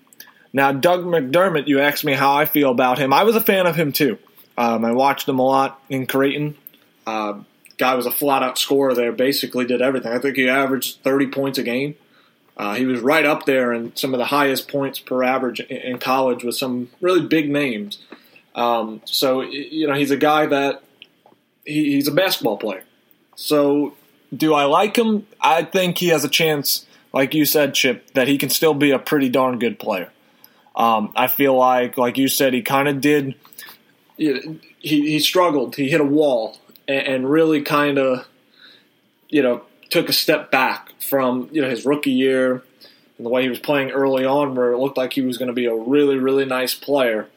Now, 0.54 0.72
Doug 0.72 1.04
McDermott, 1.04 1.68
you 1.68 1.80
asked 1.80 2.04
me 2.04 2.14
how 2.14 2.34
I 2.34 2.46
feel 2.46 2.70
about 2.70 3.00
him. 3.00 3.14
I 3.14 3.24
was 3.24 3.36
a 3.36 3.42
fan 3.42 3.66
of 3.66 3.76
him 3.76 3.92
too. 3.92 4.20
Um, 4.58 4.84
I 4.86 4.92
watched 4.92 5.28
him 5.28 5.40
a 5.40 5.44
lot 5.44 5.82
in 5.90 6.06
Creighton. 6.06 6.56
Uh, 7.08 7.40
guy 7.78 7.96
was 7.96 8.06
a 8.06 8.12
flat 8.12 8.44
out 8.44 8.58
scorer 8.58 8.94
there, 8.94 9.12
basically 9.12 9.66
did 9.66 9.82
everything. 9.82 10.12
I 10.12 10.20
think 10.20 10.36
he 10.36 10.48
averaged 10.48 11.02
30 11.04 11.28
points 11.28 11.58
a 11.58 11.64
game. 11.64 11.96
Uh, 12.62 12.76
he 12.76 12.86
was 12.86 13.02
right 13.02 13.26
up 13.26 13.48
there 13.48 13.74
in 13.74 13.96
some 13.96 14.14
of 14.14 14.20
the 14.20 14.26
highest 14.26 14.68
points 14.68 15.00
per 15.00 15.24
average 15.24 15.60
in, 15.62 15.98
college 15.98 16.44
with 16.44 16.56
some 16.56 16.92
really 17.02 17.26
big 17.26 17.50
names. 17.50 17.98
Um, 18.54 19.02
so, 19.04 19.42
you 19.42 19.88
know, 19.88 19.96
he's 19.96 20.12
a 20.12 20.18
guy 20.18 20.46
that 20.46 20.84
he, 21.66 21.94
he's 21.94 22.08
a 22.08 22.12
basketball 22.12 22.58
player. 22.58 22.84
So, 23.34 23.96
do 24.32 24.54
I 24.54 24.66
like 24.66 24.96
him? 24.96 25.26
I 25.42 25.64
think 25.64 25.98
he 25.98 26.10
has 26.10 26.24
a 26.24 26.30
chance, 26.30 26.86
like 27.12 27.34
you 27.34 27.46
said, 27.46 27.74
Chip, 27.74 28.14
that 28.14 28.28
he 28.28 28.38
can 28.38 28.50
still 28.50 28.76
be 28.76 28.92
a 28.92 29.00
pretty 29.00 29.28
darn 29.28 29.58
good 29.58 29.80
player. 29.80 30.12
Um, 30.76 31.12
I 31.16 31.26
feel 31.26 31.58
like, 31.58 31.98
like 31.98 32.20
you 32.20 32.28
said, 32.28 32.54
he 32.54 32.62
kind 32.62 32.88
of 32.88 33.02
did. 33.02 33.34
He, 34.18 34.60
he 34.78 35.20
struggled. 35.20 35.78
He 35.78 35.90
hit 35.90 36.00
a 36.00 36.06
wall 36.06 36.60
and, 36.88 37.08
and 37.08 37.32
really 37.32 37.64
kind 37.64 37.98
of, 37.98 38.28
you 39.30 39.42
know, 39.42 39.64
took 39.92 40.10
a 40.10 40.14
step 40.14 40.50
back 40.50 40.92
from 41.00 41.50
you 41.52 41.62
know 41.62 41.70
his 41.70 41.86
rookie 41.86 42.12
year 42.12 42.64
and 43.18 43.26
the 43.26 43.30
way 43.30 43.44
he 43.44 43.50
was 43.50 43.60
playing 43.60 43.92
early 43.92 44.26
on, 44.26 44.56
where 44.56 44.72
it 44.72 44.80
looked 44.80 44.98
like 44.98 45.14
he 45.14 45.22
was 45.22 45.38
going 45.38 45.48
to 45.48 45.54
be 45.54 45.66
a 45.66 45.76
really 45.76 46.18
really 46.18 46.46
nice 46.46 46.74
player. 46.74 47.28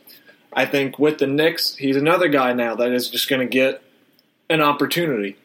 I 0.53 0.65
think 0.65 0.99
with 0.99 1.19
the 1.19 1.27
Knicks, 1.27 1.75
he's 1.75 1.97
another 1.97 2.29
guy 2.29 2.53
now 2.53 2.77
that 2.77 2.93
is 2.93 3.11
just 3.11 3.29
going 3.29 3.41
to 3.41 3.47
get 3.47 3.83
an 4.49 4.63
opportunity, 4.63 5.37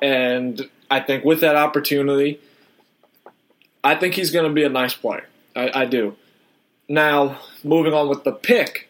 and 0.00 0.68
I 0.90 1.00
think 1.00 1.24
with 1.24 1.40
that 1.40 1.56
opportunity, 1.56 2.38
I 3.82 3.96
think 3.96 4.14
he's 4.14 4.30
going 4.30 4.46
to 4.46 4.52
be 4.52 4.62
a 4.62 4.68
nice 4.68 4.94
player. 4.94 5.26
I, 5.56 5.82
I 5.82 5.84
do. 5.86 6.16
Now, 6.88 7.40
moving 7.64 7.94
on 7.94 8.08
with 8.08 8.24
the 8.24 8.32
pick, 8.32 8.88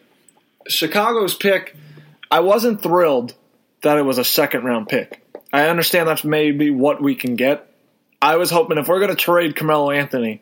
Chicago's 0.67 1.35
pick, 1.35 1.75
I 2.29 2.41
wasn't 2.41 2.81
thrilled 2.81 3.33
that 3.83 3.97
it 3.97 4.01
was 4.01 4.17
a 4.17 4.23
second 4.23 4.63
round 4.63 4.89
pick. 4.89 5.23
I 5.53 5.69
understand 5.69 6.09
that's 6.09 6.23
maybe 6.23 6.71
what 6.71 7.01
we 7.01 7.13
can 7.13 7.35
get. 7.35 7.69
I 8.21 8.37
was 8.37 8.49
hoping 8.49 8.79
if 8.79 8.87
we're 8.87 8.99
going 8.99 9.15
to 9.15 9.15
trade 9.15 9.55
Carmelo 9.55 9.91
Anthony, 9.91 10.41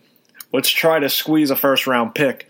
let's 0.53 0.69
try 0.69 0.99
to 0.99 1.09
squeeze 1.09 1.51
a 1.51 1.55
first 1.55 1.85
round 1.85 2.15
pick. 2.15 2.47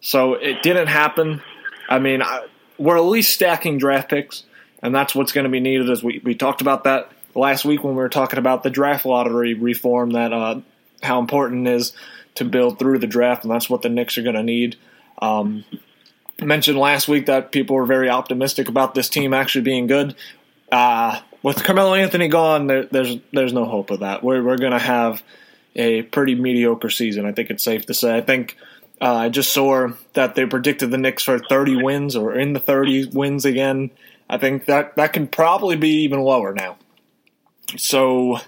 So 0.00 0.34
it 0.34 0.62
didn't 0.62 0.86
happen. 0.86 1.42
I 1.88 1.98
mean, 1.98 2.22
I, 2.22 2.46
we're 2.78 2.96
at 2.96 3.04
least 3.04 3.34
stacking 3.34 3.78
draft 3.78 4.08
picks, 4.08 4.44
and 4.82 4.94
that's 4.94 5.14
what's 5.14 5.32
going 5.32 5.44
to 5.44 5.50
be 5.50 5.60
needed. 5.60 5.90
As 5.90 6.02
we, 6.02 6.20
we 6.22 6.36
talked 6.36 6.60
about 6.60 6.84
that 6.84 7.10
last 7.34 7.64
week 7.64 7.82
when 7.82 7.94
we 7.94 8.02
were 8.02 8.08
talking 8.08 8.38
about 8.38 8.62
the 8.62 8.70
draft 8.70 9.04
lottery 9.04 9.54
reform, 9.54 10.10
that 10.10 10.32
uh, 10.32 10.60
how 11.02 11.18
important 11.18 11.66
it 11.66 11.74
is 11.74 11.92
to 12.36 12.44
build 12.44 12.78
through 12.78 12.98
the 12.98 13.06
draft, 13.06 13.42
and 13.44 13.50
that's 13.50 13.68
what 13.68 13.82
the 13.82 13.88
Knicks 13.88 14.16
are 14.16 14.22
going 14.22 14.36
to 14.36 14.42
need. 14.42 14.76
Um, 15.20 15.64
mentioned 16.40 16.78
last 16.78 17.08
week 17.08 17.26
that 17.26 17.50
people 17.50 17.76
were 17.76 17.86
very 17.86 18.10
optimistic 18.10 18.68
about 18.68 18.94
this 18.94 19.08
team 19.08 19.32
actually 19.32 19.62
being 19.62 19.86
good. 19.86 20.14
Uh, 20.70 21.20
with 21.46 21.62
Carmelo 21.62 21.94
Anthony 21.94 22.26
gone, 22.26 22.66
there, 22.66 22.86
there's 22.86 23.18
there's 23.32 23.52
no 23.52 23.66
hope 23.66 23.92
of 23.92 24.00
that. 24.00 24.24
We're 24.24 24.42
we're 24.42 24.56
to 24.56 24.80
have 24.80 25.22
a 25.76 26.02
pretty 26.02 26.34
mediocre 26.34 26.90
season. 26.90 27.24
I 27.24 27.30
think 27.30 27.50
it's 27.50 27.62
safe 27.62 27.86
to 27.86 27.94
say. 27.94 28.16
I 28.16 28.20
think 28.20 28.56
uh, 29.00 29.14
I 29.14 29.28
just 29.28 29.52
saw 29.52 29.90
that 30.14 30.34
they 30.34 30.44
predicted 30.44 30.90
the 30.90 30.98
Knicks 30.98 31.22
for 31.22 31.38
30 31.38 31.84
wins 31.84 32.16
or 32.16 32.34
in 32.34 32.52
the 32.52 32.58
30 32.58 33.10
wins 33.12 33.44
again. 33.44 33.92
I 34.28 34.38
think 34.38 34.64
that 34.64 34.96
that 34.96 35.12
can 35.12 35.28
probably 35.28 35.76
be 35.76 36.02
even 36.02 36.20
lower 36.20 36.52
now. 36.52 36.78
So, 37.76 38.38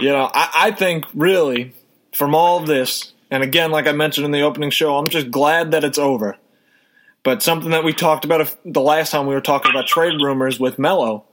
you 0.00 0.10
know, 0.10 0.30
I, 0.32 0.50
I 0.54 0.70
think 0.70 1.06
really 1.12 1.74
from 2.14 2.36
all 2.36 2.60
of 2.60 2.68
this, 2.68 3.14
and 3.32 3.42
again, 3.42 3.72
like 3.72 3.88
I 3.88 3.92
mentioned 3.92 4.26
in 4.26 4.30
the 4.30 4.42
opening 4.42 4.70
show, 4.70 4.96
I'm 4.96 5.08
just 5.08 5.32
glad 5.32 5.72
that 5.72 5.82
it's 5.82 5.98
over. 5.98 6.36
But 7.24 7.42
something 7.42 7.72
that 7.72 7.82
we 7.82 7.92
talked 7.92 8.24
about 8.24 8.56
the 8.64 8.80
last 8.80 9.10
time 9.10 9.26
we 9.26 9.34
were 9.34 9.40
talking 9.40 9.72
about 9.72 9.88
trade 9.88 10.20
rumors 10.22 10.60
with 10.60 10.78
Melo, 10.78 11.24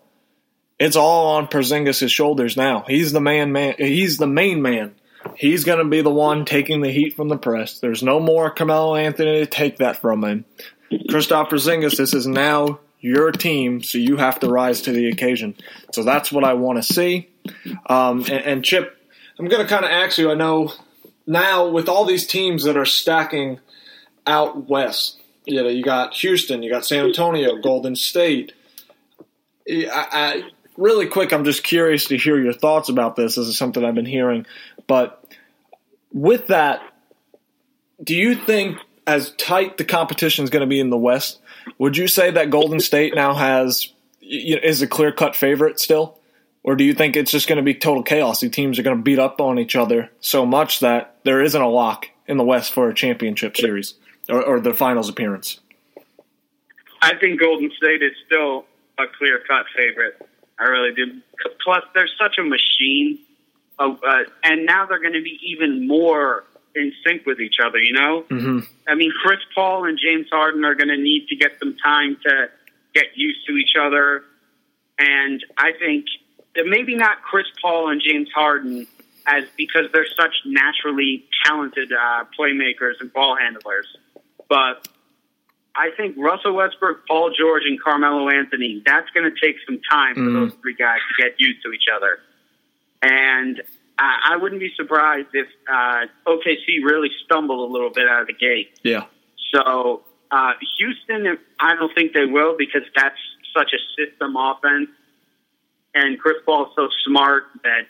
it's 0.79 0.95
all 0.95 1.35
on 1.37 1.47
Porzingis' 1.47 2.09
shoulders 2.09 2.55
now. 2.57 2.85
He's 2.87 3.11
the 3.11 3.21
man, 3.21 3.51
man. 3.51 3.75
He's 3.77 4.17
the 4.17 4.27
main 4.27 4.61
man. 4.61 4.95
He's 5.35 5.63
going 5.63 5.79
to 5.79 5.85
be 5.85 6.01
the 6.01 6.09
one 6.09 6.45
taking 6.45 6.81
the 6.81 6.91
heat 6.91 7.15
from 7.15 7.27
the 7.27 7.37
press. 7.37 7.79
There's 7.79 8.03
no 8.03 8.19
more 8.19 8.49
Carmelo 8.51 8.95
Anthony 8.95 9.39
to 9.39 9.45
take 9.45 9.77
that 9.77 10.01
from 10.01 10.23
him. 10.23 10.45
Kristaps 10.91 11.49
Porzingis, 11.49 11.97
this 11.97 12.13
is 12.13 12.27
now 12.27 12.79
your 12.99 13.31
team, 13.31 13.83
so 13.83 13.97
you 13.97 14.17
have 14.17 14.39
to 14.39 14.49
rise 14.49 14.81
to 14.81 14.91
the 14.91 15.09
occasion. 15.09 15.55
So 15.93 16.03
that's 16.03 16.31
what 16.31 16.43
I 16.43 16.53
want 16.53 16.77
to 16.77 16.93
see. 16.93 17.29
Um, 17.87 18.19
and, 18.21 18.31
and 18.31 18.65
Chip, 18.65 18.97
I'm 19.37 19.47
going 19.47 19.61
to 19.61 19.69
kind 19.69 19.85
of 19.85 19.91
ask 19.91 20.17
you. 20.17 20.31
I 20.31 20.35
know 20.35 20.73
now 21.25 21.67
with 21.67 21.89
all 21.89 22.05
these 22.05 22.25
teams 22.25 22.63
that 22.63 22.77
are 22.77 22.85
stacking 22.85 23.59
out 24.25 24.67
west, 24.69 25.19
you 25.45 25.61
know, 25.61 25.69
you 25.69 25.83
got 25.83 26.13
Houston, 26.15 26.63
you 26.63 26.71
got 26.71 26.85
San 26.85 27.05
Antonio, 27.05 27.57
Golden 27.57 27.95
State. 27.95 28.53
I, 29.69 30.07
I, 30.11 30.43
really 30.77 31.07
quick, 31.07 31.33
I'm 31.33 31.43
just 31.43 31.63
curious 31.63 32.05
to 32.05 32.17
hear 32.17 32.39
your 32.39 32.53
thoughts 32.53 32.89
about 32.89 33.15
this. 33.15 33.35
This 33.35 33.47
is 33.47 33.57
something 33.57 33.83
I've 33.83 33.95
been 33.95 34.05
hearing, 34.05 34.45
but 34.87 35.23
with 36.13 36.47
that, 36.47 36.81
do 38.03 38.15
you 38.15 38.35
think 38.35 38.77
as 39.05 39.31
tight 39.33 39.77
the 39.77 39.85
competition 39.85 40.43
is 40.43 40.49
going 40.49 40.61
to 40.61 40.67
be 40.67 40.79
in 40.79 40.89
the 40.89 40.97
West, 40.97 41.39
would 41.77 41.97
you 41.97 42.07
say 42.07 42.31
that 42.31 42.49
Golden 42.49 42.79
State 42.79 43.15
now 43.15 43.33
has 43.33 43.91
is 44.21 44.81
a 44.81 44.87
clear 44.87 45.11
cut 45.11 45.35
favorite 45.35 45.79
still? 45.79 46.19
Or 46.63 46.75
do 46.75 46.83
you 46.83 46.93
think 46.93 47.15
it's 47.15 47.31
just 47.31 47.47
going 47.47 47.57
to 47.57 47.63
be 47.63 47.73
total 47.73 48.03
chaos? 48.03 48.41
The 48.41 48.49
teams 48.49 48.77
are 48.77 48.83
going 48.83 48.97
to 48.97 49.01
beat 49.01 49.19
up 49.19 49.39
on 49.39 49.57
each 49.57 49.77
other 49.77 50.11
so 50.19 50.45
much 50.45 50.81
that 50.81 51.15
there 51.23 51.41
isn't 51.41 51.61
a 51.61 51.69
lock 51.69 52.07
in 52.27 52.35
the 52.35 52.43
West 52.43 52.73
for 52.73 52.89
a 52.89 52.93
championship 52.93 53.55
series 53.55 53.93
or, 54.27 54.43
or 54.43 54.59
the 54.59 54.73
finals 54.73 55.07
appearance? 55.07 55.61
I 57.01 57.15
think 57.15 57.39
Golden 57.39 57.71
State 57.77 58.01
is 58.01 58.11
still 58.25 58.65
a 58.97 59.05
clear 59.17 59.41
cut 59.47 59.65
favorite. 59.77 60.27
I 60.59 60.63
really 60.63 60.93
do. 60.93 61.21
Plus, 61.63 61.83
they're 61.93 62.09
such 62.19 62.37
a 62.37 62.43
machine. 62.43 63.19
Of, 63.79 63.99
uh, 64.03 64.23
and 64.43 64.65
now 64.65 64.87
they're 64.87 65.01
going 65.01 65.13
to 65.13 65.21
be 65.21 65.39
even 65.43 65.87
more 65.87 66.45
in 66.73 66.93
sync 67.05 67.25
with 67.25 67.39
each 67.39 67.57
other, 67.63 67.77
you 67.77 67.93
know? 67.93 68.23
Mm-hmm. 68.29 68.59
I 68.87 68.95
mean, 68.95 69.11
Chris 69.23 69.39
Paul 69.53 69.85
and 69.85 69.99
James 69.99 70.27
Harden 70.31 70.65
are 70.65 70.75
going 70.75 70.89
to 70.89 70.97
need 70.97 71.27
to 71.29 71.35
get 71.35 71.51
some 71.59 71.75
time 71.83 72.17
to 72.25 72.49
get 72.93 73.05
used 73.15 73.45
to 73.47 73.53
each 73.55 73.73
other. 73.79 74.23
And 74.97 75.43
I 75.57 75.73
think 75.77 76.05
that 76.55 76.65
maybe 76.65 76.95
not 76.95 77.21
Chris 77.21 77.45
Paul 77.61 77.91
and 77.91 78.01
James 78.01 78.29
Harden 78.33 78.87
as 79.27 79.43
because 79.57 79.83
they're 79.93 80.07
such 80.17 80.33
naturally 80.45 81.25
talented 81.45 81.91
uh, 81.91 82.23
playmakers 82.39 82.93
and 82.99 83.11
ball 83.13 83.35
handlers. 83.35 83.85
But 84.49 84.87
I 85.77 85.91
think 85.95 86.15
Russell 86.17 86.53
Westbrook, 86.53 87.05
Paul 87.07 87.31
George, 87.37 87.63
and 87.65 87.79
Carmelo 87.81 88.29
Anthony, 88.29 88.81
that's 88.85 89.09
going 89.11 89.31
to 89.31 89.39
take 89.39 89.57
some 89.65 89.79
time 89.89 90.15
for 90.15 90.21
Mhm. 90.21 90.33
those 90.33 90.53
three 90.61 90.73
guys 90.73 90.99
to 91.15 91.23
get 91.23 91.39
used 91.39 91.61
to 91.63 91.71
each 91.71 91.85
other. 91.93 92.19
And 93.03 93.61
I 93.99 94.31
I 94.33 94.35
wouldn't 94.37 94.59
be 94.61 94.73
surprised 94.75 95.27
if 95.33 95.47
uh, 95.71 96.05
OKC 96.25 96.83
really 96.83 97.11
stumbled 97.25 97.69
a 97.69 97.71
little 97.71 97.89
bit 97.91 98.07
out 98.07 98.21
of 98.21 98.27
the 98.27 98.33
gate. 98.33 98.71
Yeah. 98.83 99.05
So 99.53 100.03
uh, 100.31 100.53
Houston, 100.77 101.37
I 101.59 101.75
don't 101.75 101.93
think 101.95 102.13
they 102.13 102.25
will 102.25 102.55
because 102.57 102.83
that's 102.95 103.19
such 103.55 103.71
a 103.73 103.79
system 103.95 104.35
offense, 104.35 104.89
and 105.95 106.19
Chris 106.19 106.37
Paul's 106.45 106.73
so 106.75 106.89
smart 107.05 107.45
that 107.63 107.87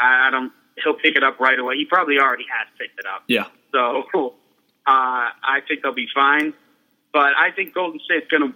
I 0.00 0.28
I 0.28 0.30
don't. 0.30 0.52
He'll 0.82 0.94
pick 0.94 1.16
it 1.16 1.22
up 1.24 1.38
right 1.40 1.58
away. 1.58 1.76
He 1.76 1.84
probably 1.86 2.18
already 2.18 2.44
has 2.50 2.66
picked 2.78 2.98
it 2.98 3.06
up. 3.06 3.24
Yeah. 3.28 3.46
So 3.72 4.04
uh, 4.86 5.30
I 5.42 5.60
think 5.66 5.82
they'll 5.82 5.92
be 5.94 6.08
fine. 6.14 6.52
But 7.16 7.32
I 7.34 7.50
think 7.50 7.72
Golden 7.72 7.98
State's 8.04 8.30
going 8.30 8.52
to 8.52 8.54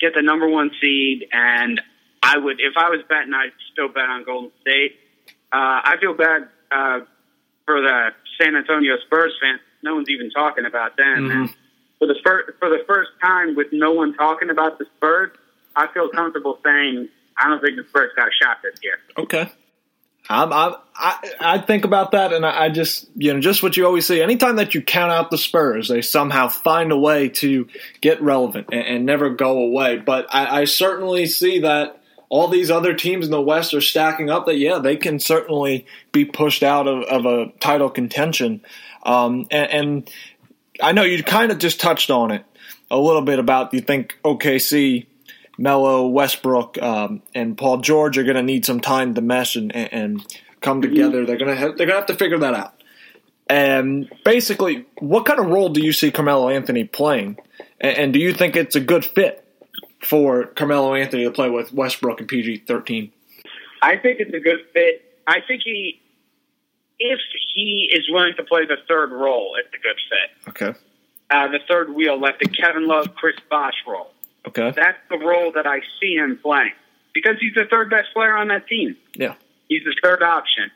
get 0.00 0.14
the 0.14 0.22
number 0.22 0.46
one 0.48 0.70
seed, 0.80 1.26
and 1.32 1.80
I 2.22 2.38
would, 2.38 2.60
if 2.60 2.74
I 2.76 2.88
was 2.88 3.00
betting, 3.08 3.34
I'd 3.34 3.50
still 3.72 3.88
bet 3.88 4.04
on 4.08 4.22
Golden 4.22 4.52
State. 4.60 4.92
Uh, 5.52 5.82
I 5.82 5.96
feel 6.00 6.14
bad 6.14 6.42
uh, 6.70 7.00
for 7.64 7.80
the 7.80 8.10
San 8.40 8.54
Antonio 8.54 8.94
Spurs 9.06 9.32
fans. 9.42 9.58
No 9.82 9.96
one's 9.96 10.08
even 10.08 10.30
talking 10.30 10.66
about 10.66 10.96
them. 10.96 11.28
Mhm. 11.28 11.54
For 11.98 12.06
the 12.06 12.14
first 12.24 12.56
for 12.60 12.68
the 12.68 12.84
first 12.86 13.10
time, 13.20 13.56
with 13.56 13.72
no 13.72 13.90
one 13.92 14.14
talking 14.14 14.50
about 14.50 14.78
the 14.78 14.84
Spurs, 14.96 15.32
I 15.74 15.88
feel 15.88 16.08
comfortable 16.08 16.60
saying 16.64 17.08
I 17.36 17.48
don't 17.48 17.60
think 17.60 17.74
the 17.76 17.88
Spurs 17.88 18.12
got 18.14 18.28
a 18.28 18.32
shot 18.40 18.58
this 18.62 18.78
year. 18.84 18.98
Okay. 19.18 19.50
I'm, 20.28 20.52
I'm, 20.52 20.74
I 20.94 21.30
I 21.40 21.58
think 21.58 21.84
about 21.84 22.12
that, 22.12 22.32
and 22.32 22.44
I, 22.44 22.64
I 22.64 22.68
just 22.68 23.08
you 23.14 23.32
know 23.32 23.40
just 23.40 23.62
what 23.62 23.76
you 23.76 23.86
always 23.86 24.06
say. 24.06 24.22
Anytime 24.22 24.56
that 24.56 24.74
you 24.74 24.82
count 24.82 25.12
out 25.12 25.30
the 25.30 25.38
Spurs, 25.38 25.88
they 25.88 26.02
somehow 26.02 26.48
find 26.48 26.90
a 26.92 26.98
way 26.98 27.28
to 27.28 27.68
get 28.00 28.20
relevant 28.22 28.68
and, 28.72 28.82
and 28.82 29.06
never 29.06 29.30
go 29.30 29.58
away. 29.58 29.98
But 29.98 30.26
I, 30.34 30.62
I 30.62 30.64
certainly 30.64 31.26
see 31.26 31.60
that 31.60 32.00
all 32.28 32.48
these 32.48 32.70
other 32.70 32.94
teams 32.94 33.26
in 33.26 33.30
the 33.30 33.40
West 33.40 33.74
are 33.74 33.80
stacking 33.80 34.30
up. 34.30 34.46
That 34.46 34.58
yeah, 34.58 34.78
they 34.78 34.96
can 34.96 35.20
certainly 35.20 35.86
be 36.12 36.24
pushed 36.24 36.62
out 36.62 36.88
of, 36.88 37.04
of 37.04 37.26
a 37.26 37.52
title 37.60 37.90
contention. 37.90 38.62
Um, 39.02 39.46
and, 39.50 39.70
and 39.70 40.10
I 40.82 40.92
know 40.92 41.02
you 41.02 41.22
kind 41.22 41.52
of 41.52 41.58
just 41.58 41.80
touched 41.80 42.10
on 42.10 42.30
it 42.30 42.44
a 42.90 42.98
little 42.98 43.22
bit 43.22 43.38
about 43.38 43.72
you 43.74 43.80
think 43.80 44.18
OKC 44.24 45.06
Melo, 45.58 46.06
Westbrook, 46.06 46.80
um, 46.82 47.22
and 47.34 47.56
Paul 47.56 47.78
George 47.78 48.18
are 48.18 48.24
going 48.24 48.36
to 48.36 48.42
need 48.42 48.64
some 48.64 48.80
time 48.80 49.14
to 49.14 49.20
mesh 49.20 49.56
and, 49.56 49.74
and, 49.74 49.92
and 49.92 50.38
come 50.60 50.82
together. 50.82 51.24
They're 51.24 51.38
going 51.38 51.54
to 51.54 51.56
have, 51.56 51.76
they're 51.76 51.86
going 51.86 51.96
to 51.96 52.06
have 52.06 52.06
to 52.06 52.14
figure 52.14 52.38
that 52.38 52.54
out. 52.54 52.74
And 53.48 54.10
basically, 54.24 54.86
what 54.98 55.24
kind 55.24 55.38
of 55.38 55.46
role 55.46 55.68
do 55.68 55.80
you 55.80 55.92
see 55.92 56.10
Carmelo 56.10 56.48
Anthony 56.48 56.84
playing? 56.84 57.38
And, 57.80 57.96
and 57.96 58.12
do 58.12 58.18
you 58.18 58.32
think 58.32 58.56
it's 58.56 58.74
a 58.74 58.80
good 58.80 59.04
fit 59.04 59.44
for 60.02 60.46
Carmelo 60.46 60.94
Anthony 60.94 61.24
to 61.24 61.30
play 61.30 61.48
with 61.48 61.72
Westbrook 61.72 62.20
and 62.20 62.28
PG 62.28 62.64
thirteen? 62.66 63.12
I 63.82 63.96
think 63.96 64.20
it's 64.20 64.34
a 64.34 64.40
good 64.40 64.60
fit. 64.72 65.02
I 65.26 65.40
think 65.46 65.62
he, 65.64 66.00
if 66.98 67.20
he 67.54 67.88
is 67.92 68.10
willing 68.10 68.34
to 68.36 68.44
play 68.44 68.66
the 68.66 68.78
third 68.88 69.12
role, 69.12 69.56
it's 69.58 69.72
a 69.74 69.78
good 69.78 69.96
fit. 70.10 70.48
Okay. 70.48 70.78
Uh, 71.30 71.48
the 71.48 71.60
third 71.68 71.94
wheel, 71.94 72.20
like 72.20 72.38
the 72.38 72.48
Kevin 72.48 72.86
Love, 72.86 73.14
Chris 73.14 73.36
Bosh 73.50 73.74
role. 73.86 74.10
Okay. 74.48 74.72
That's 74.76 74.98
the 75.10 75.18
role 75.18 75.52
that 75.52 75.66
I 75.66 75.80
see 76.00 76.14
him 76.14 76.38
playing 76.42 76.72
because 77.14 77.36
he's 77.40 77.54
the 77.54 77.64
third 77.70 77.90
best 77.90 78.08
player 78.14 78.36
on 78.36 78.48
that 78.48 78.66
team. 78.68 78.96
Yeah. 79.14 79.34
He's 79.68 79.82
the 79.84 79.94
third 80.02 80.22
option. 80.22 80.70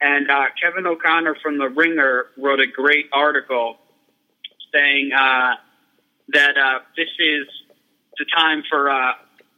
And 0.00 0.30
uh, 0.30 0.44
Kevin 0.62 0.86
O'Connor 0.86 1.36
from 1.42 1.58
The 1.58 1.68
Ringer 1.68 2.26
wrote 2.36 2.60
a 2.60 2.66
great 2.66 3.06
article 3.12 3.78
saying 4.72 5.10
uh, 5.18 5.54
that 6.34 6.56
uh, 6.58 6.80
this 6.96 7.08
is 7.18 7.46
the 8.18 8.26
time 8.36 8.62
for 8.68 8.90
uh, 8.90 9.12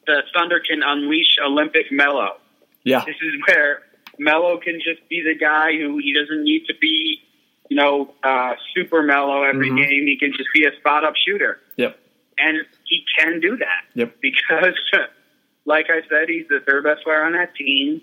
the 0.06 0.22
Thunder 0.36 0.60
can 0.60 0.82
unleash 0.84 1.36
Olympic 1.44 1.86
Melo. 1.90 2.36
Yeah. 2.84 3.04
This 3.04 3.16
is 3.16 3.32
where 3.48 3.80
Melo 4.18 4.58
can 4.58 4.74
just 4.84 5.06
be 5.08 5.22
the 5.22 5.34
guy 5.34 5.72
who 5.76 5.98
he 5.98 6.14
doesn't 6.14 6.44
need 6.44 6.66
to 6.66 6.74
be, 6.80 7.20
you 7.68 7.76
know, 7.76 8.14
uh, 8.22 8.52
super 8.74 9.02
mellow 9.02 9.42
every 9.42 9.70
Mhm. 9.70 9.76
game. 9.76 10.06
He 10.06 10.16
can 10.18 10.32
just 10.32 10.48
be 10.54 10.64
a 10.66 10.74
spot 10.78 11.04
up 11.04 11.14
shooter, 11.26 11.60
Yep. 11.76 11.98
And 12.38 12.58
he 12.84 13.04
can 13.18 13.40
do 13.40 13.56
that 13.56 13.82
Yep. 13.94 14.16
because, 14.20 14.74
like 15.64 15.86
I 15.90 16.00
said, 16.08 16.28
he's 16.28 16.46
the 16.48 16.60
third 16.66 16.84
best 16.84 17.04
player 17.04 17.24
on 17.24 17.32
that 17.32 17.54
team, 17.54 18.00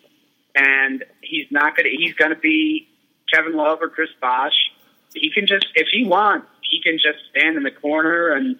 and 0.55 1.03
he's 1.21 1.47
not 1.51 1.75
gonna 1.75 1.89
he's 1.89 2.13
gonna 2.13 2.35
be 2.35 2.87
Kevin 3.33 3.53
Love 3.53 3.79
or 3.81 3.89
Chris 3.89 4.09
Bosh. 4.21 4.71
He 5.13 5.31
can 5.31 5.47
just 5.47 5.67
if 5.75 5.87
he 5.91 6.05
wants, 6.05 6.47
he 6.61 6.81
can 6.81 6.97
just 6.97 7.19
stand 7.31 7.57
in 7.57 7.63
the 7.63 7.71
corner 7.71 8.29
and 8.33 8.59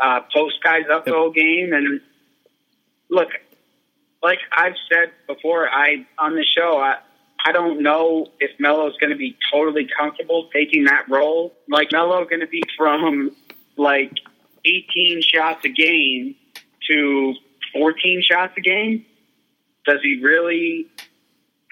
uh, 0.00 0.20
post 0.34 0.56
guys 0.62 0.84
up 0.92 1.04
the 1.04 1.12
whole 1.12 1.30
game. 1.30 1.72
And 1.72 2.00
look, 3.08 3.28
like 4.22 4.38
I've 4.50 4.74
said 4.90 5.12
before, 5.26 5.68
I 5.68 6.06
on 6.18 6.34
the 6.34 6.44
show, 6.44 6.78
I 6.78 6.96
I 7.44 7.52
don't 7.52 7.82
know 7.82 8.28
if 8.40 8.50
Melo's 8.60 8.96
going 8.98 9.10
to 9.10 9.16
be 9.16 9.36
totally 9.52 9.88
comfortable 9.98 10.48
taking 10.52 10.84
that 10.84 11.08
role. 11.08 11.52
Like 11.68 11.90
Melo 11.92 12.24
going 12.24 12.40
to 12.40 12.46
be 12.46 12.62
from 12.76 13.34
like 13.76 14.12
18 14.64 15.22
shots 15.22 15.64
a 15.64 15.68
game 15.68 16.34
to 16.88 17.34
14 17.72 18.22
shots 18.22 18.54
a 18.56 18.60
game. 18.60 19.04
Does 19.86 20.00
he 20.02 20.20
really? 20.22 20.86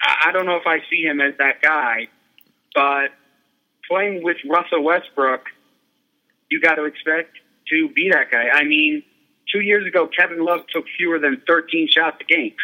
I 0.03 0.31
don't 0.31 0.45
know 0.45 0.55
if 0.55 0.65
I 0.65 0.79
see 0.89 1.03
him 1.03 1.21
as 1.21 1.35
that 1.37 1.61
guy, 1.61 2.07
but 2.73 3.09
playing 3.87 4.23
with 4.23 4.37
Russell 4.49 4.83
Westbrook, 4.83 5.45
you 6.49 6.59
got 6.59 6.75
to 6.75 6.85
expect 6.85 7.37
to 7.69 7.89
be 7.89 8.09
that 8.11 8.31
guy. 8.31 8.49
I 8.51 8.63
mean, 8.63 9.03
two 9.51 9.61
years 9.61 9.85
ago, 9.85 10.07
Kevin 10.07 10.43
Love 10.43 10.61
took 10.73 10.85
fewer 10.97 11.19
than 11.19 11.41
13 11.47 11.87
shots 11.89 12.17
a 12.21 12.23
game. 12.23 12.53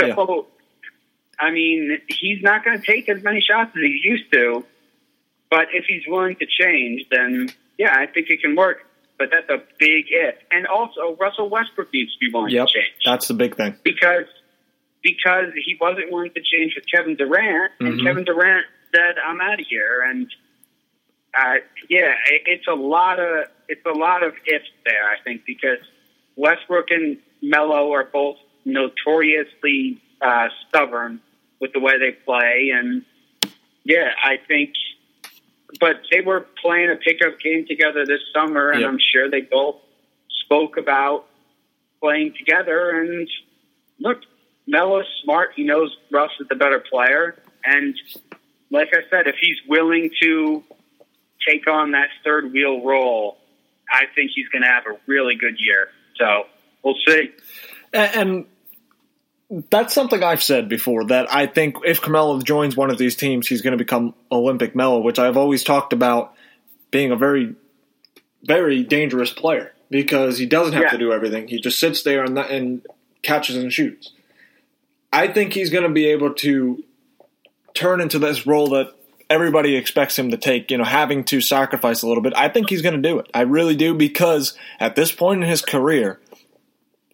So, 0.00 0.06
Yeah. 0.06 0.42
I 1.38 1.52
mean, 1.52 2.00
he's 2.08 2.42
not 2.42 2.64
going 2.64 2.80
to 2.80 2.84
take 2.84 3.08
as 3.08 3.22
many 3.22 3.40
shots 3.40 3.70
as 3.76 3.80
he 3.80 4.00
used 4.02 4.32
to. 4.32 4.64
But 5.50 5.68
if 5.72 5.84
he's 5.84 6.02
willing 6.08 6.34
to 6.36 6.46
change, 6.46 7.06
then 7.12 7.48
yeah, 7.78 7.94
I 7.96 8.06
think 8.06 8.28
it 8.28 8.40
can 8.40 8.56
work. 8.56 8.84
But 9.24 9.30
that's 9.30 9.48
a 9.48 9.62
big 9.78 10.04
if. 10.10 10.34
And 10.50 10.66
also, 10.66 11.16
Russell 11.18 11.48
Westbrook 11.48 11.90
needs 11.94 12.12
to 12.12 12.18
be 12.20 12.30
willing 12.30 12.52
Yep. 12.52 12.66
to 12.66 12.72
change 12.74 12.92
That's 13.06 13.26
the 13.28 13.32
big 13.34 13.56
thing. 13.56 13.74
because 13.82 14.26
because 15.02 15.46
he 15.64 15.76
wasn't 15.80 16.10
willing 16.12 16.30
to 16.32 16.40
change 16.42 16.74
with 16.74 16.84
Kevin 16.92 17.14
Durant, 17.16 17.72
and 17.80 18.00
Mhm. 18.00 18.02
Kevin 18.04 18.24
Durant 18.24 18.66
said, 18.94 19.16
"I'm 19.18 19.40
out 19.40 19.58
of 19.60 19.66
here." 19.66 20.02
And 20.02 20.30
uh, 21.38 21.54
yeah, 21.88 22.14
it, 22.30 22.42
it's 22.46 22.66
a 22.68 22.74
lot 22.74 23.18
of 23.18 23.46
it's 23.68 23.84
a 23.86 23.92
lot 23.92 24.22
of 24.22 24.34
ifs 24.46 24.68
there. 24.84 25.08
I 25.08 25.18
think 25.24 25.46
because 25.46 25.78
Westbrook 26.36 26.90
and 26.90 27.16
Melo 27.40 27.92
are 27.94 28.04
both 28.04 28.36
notoriously 28.66 30.00
uh, 30.20 30.48
stubborn 30.68 31.20
with 31.60 31.72
the 31.72 31.80
way 31.80 31.98
they 31.98 32.12
play, 32.12 32.72
and 32.74 33.04
yeah, 33.84 34.10
I 34.22 34.36
think. 34.36 34.74
But 35.80 35.96
they 36.10 36.20
were 36.20 36.46
playing 36.62 36.90
a 36.90 36.96
pickup 36.96 37.40
game 37.40 37.66
together 37.66 38.04
this 38.06 38.20
summer, 38.32 38.70
and 38.70 38.80
Yep. 38.80 38.90
I'm 38.90 38.98
sure 39.12 39.30
they 39.30 39.40
both 39.40 39.76
spoke 40.44 40.76
about 40.76 41.26
playing 42.00 42.34
together. 42.38 42.90
And 42.90 43.28
look, 43.98 44.18
Melo's 44.66 45.06
smart. 45.22 45.50
He 45.56 45.64
knows 45.64 45.96
Russ 46.10 46.30
is 46.40 46.48
the 46.48 46.54
better 46.54 46.80
player. 46.80 47.36
And 47.64 47.94
like 48.70 48.88
I 48.92 49.08
said, 49.10 49.26
if 49.26 49.36
he's 49.40 49.56
willing 49.68 50.10
to 50.22 50.62
take 51.48 51.66
on 51.68 51.92
that 51.92 52.08
third 52.24 52.52
wheel 52.52 52.84
role, 52.84 53.38
I 53.90 54.04
think 54.14 54.30
he's 54.34 54.48
going 54.48 54.62
to 54.62 54.68
have 54.68 54.84
a 54.86 54.98
really 55.06 55.34
good 55.34 55.56
year. 55.58 55.88
So 56.16 56.44
we'll 56.82 56.96
see. 57.06 57.32
And, 57.92 58.16
and 58.16 58.46
that's 59.70 59.94
something 59.94 60.22
I've 60.22 60.42
said 60.42 60.68
before 60.68 61.04
that 61.06 61.32
I 61.32 61.46
think 61.46 61.76
if 61.84 62.00
Carmelo 62.00 62.40
joins 62.40 62.76
one 62.76 62.90
of 62.90 62.98
these 62.98 63.16
teams, 63.16 63.46
he's 63.46 63.62
going 63.62 63.72
to 63.72 63.78
become 63.82 64.14
Olympic 64.30 64.74
Melo, 64.74 65.00
which 65.00 65.18
I've 65.18 65.36
always 65.36 65.62
talked 65.64 65.92
about 65.92 66.34
being 66.90 67.10
a 67.10 67.16
very, 67.16 67.54
very 68.42 68.82
dangerous 68.84 69.30
player 69.32 69.72
because 69.90 70.38
he 70.38 70.46
doesn't 70.46 70.72
have 70.72 70.82
Yeah. 70.84 70.90
to 70.90 70.98
do 70.98 71.12
everything. 71.12 71.48
He 71.48 71.60
just 71.60 71.78
sits 71.78 72.02
there 72.02 72.24
and, 72.24 72.38
and 72.38 72.86
catches 73.22 73.56
and 73.56 73.72
shoots. 73.72 74.12
I 75.12 75.28
think 75.28 75.52
he's 75.52 75.70
going 75.70 75.84
to 75.84 75.90
be 75.90 76.06
able 76.06 76.34
to 76.34 76.82
turn 77.74 78.00
into 78.00 78.18
this 78.18 78.46
role 78.46 78.68
that 78.70 78.92
everybody 79.30 79.76
expects 79.76 80.18
him 80.18 80.30
to 80.30 80.36
take, 80.36 80.70
you 80.70 80.78
know, 80.78 80.84
having 80.84 81.24
to 81.24 81.40
sacrifice 81.40 82.02
a 82.02 82.06
little 82.08 82.22
bit. 82.22 82.32
I 82.36 82.48
think 82.48 82.68
he's 82.70 82.82
going 82.82 83.00
to 83.00 83.08
do 83.08 83.18
it. 83.18 83.28
I 83.32 83.42
really 83.42 83.74
do 83.76 83.94
because 83.94 84.56
at 84.78 84.96
this 84.96 85.12
point 85.12 85.42
in 85.42 85.48
his 85.48 85.62
career, 85.62 86.20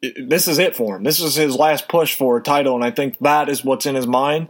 this 0.02 0.48
is 0.48 0.58
it 0.58 0.76
for 0.76 0.96
him. 0.96 1.02
This 1.02 1.20
is 1.20 1.34
his 1.34 1.56
last 1.56 1.88
push 1.88 2.14
for 2.14 2.38
a 2.38 2.42
title, 2.42 2.74
and 2.74 2.84
I 2.84 2.90
think 2.90 3.18
that 3.18 3.48
is 3.48 3.64
what's 3.64 3.86
in 3.86 3.94
his 3.94 4.06
mind, 4.06 4.48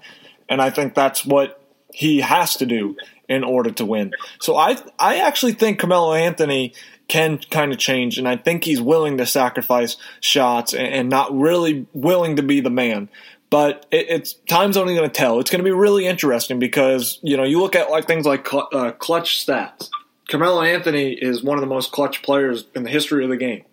and 0.49 0.63
I 0.63 0.71
think 0.71 0.95
that's 0.95 1.25
what 1.25 1.61
he 1.93 2.21
has 2.21 2.57
to 2.57 2.67
do 2.67 2.97
in 3.29 3.43
order 3.43 3.71
to 3.73 3.85
win. 3.85 4.13
So 4.41 4.57
I 4.57 4.77
I 4.99 5.19
actually 5.19 5.53
think 5.53 5.81
Carmelo 5.81 6.15
Anthony 6.15 6.75
can 7.09 7.39
kind 7.39 7.73
of 7.73 7.79
change, 7.79 8.19
and 8.19 8.29
I 8.29 8.37
think 8.37 8.65
he's 8.65 8.81
willing 8.81 9.19
to 9.19 9.27
sacrifice 9.27 9.97
shots 10.21 10.73
and, 10.73 10.87
and 10.87 11.09
not 11.09 11.37
really 11.37 11.87
willing 11.93 12.37
to 12.37 12.43
be 12.43 12.61
the 12.61 12.71
man. 12.71 13.09
But 13.51 13.87
it, 13.91 14.07
it's 14.09 14.35
time's 14.49 14.77
only 14.77 14.95
going 14.95 15.11
to 15.11 15.15
tell. 15.15 15.41
It's 15.41 15.51
going 15.51 15.59
to 15.59 15.69
be 15.69 15.73
really 15.73 16.07
interesting 16.07 16.61
because 16.61 17.19
you 17.23 17.37
know 17.37 17.43
you 17.43 17.61
look 17.61 17.75
at 17.75 17.91
like 17.91 18.07
things 18.07 18.25
like 18.25 18.47
cl- 18.47 18.69
uh, 18.73 18.93
clutch 18.93 19.45
stats. 19.45 19.89
Carmelo 20.29 20.63
Anthony 20.63 21.13
is 21.13 21.43
one 21.43 21.59
of 21.59 21.61
the 21.61 21.67
most 21.67 21.91
clutch 21.91 22.23
players 22.23 22.67
in 22.77 22.85
the 22.85 22.91
history 22.91 23.25
of 23.25 23.31
the 23.31 23.37
game 23.37 23.65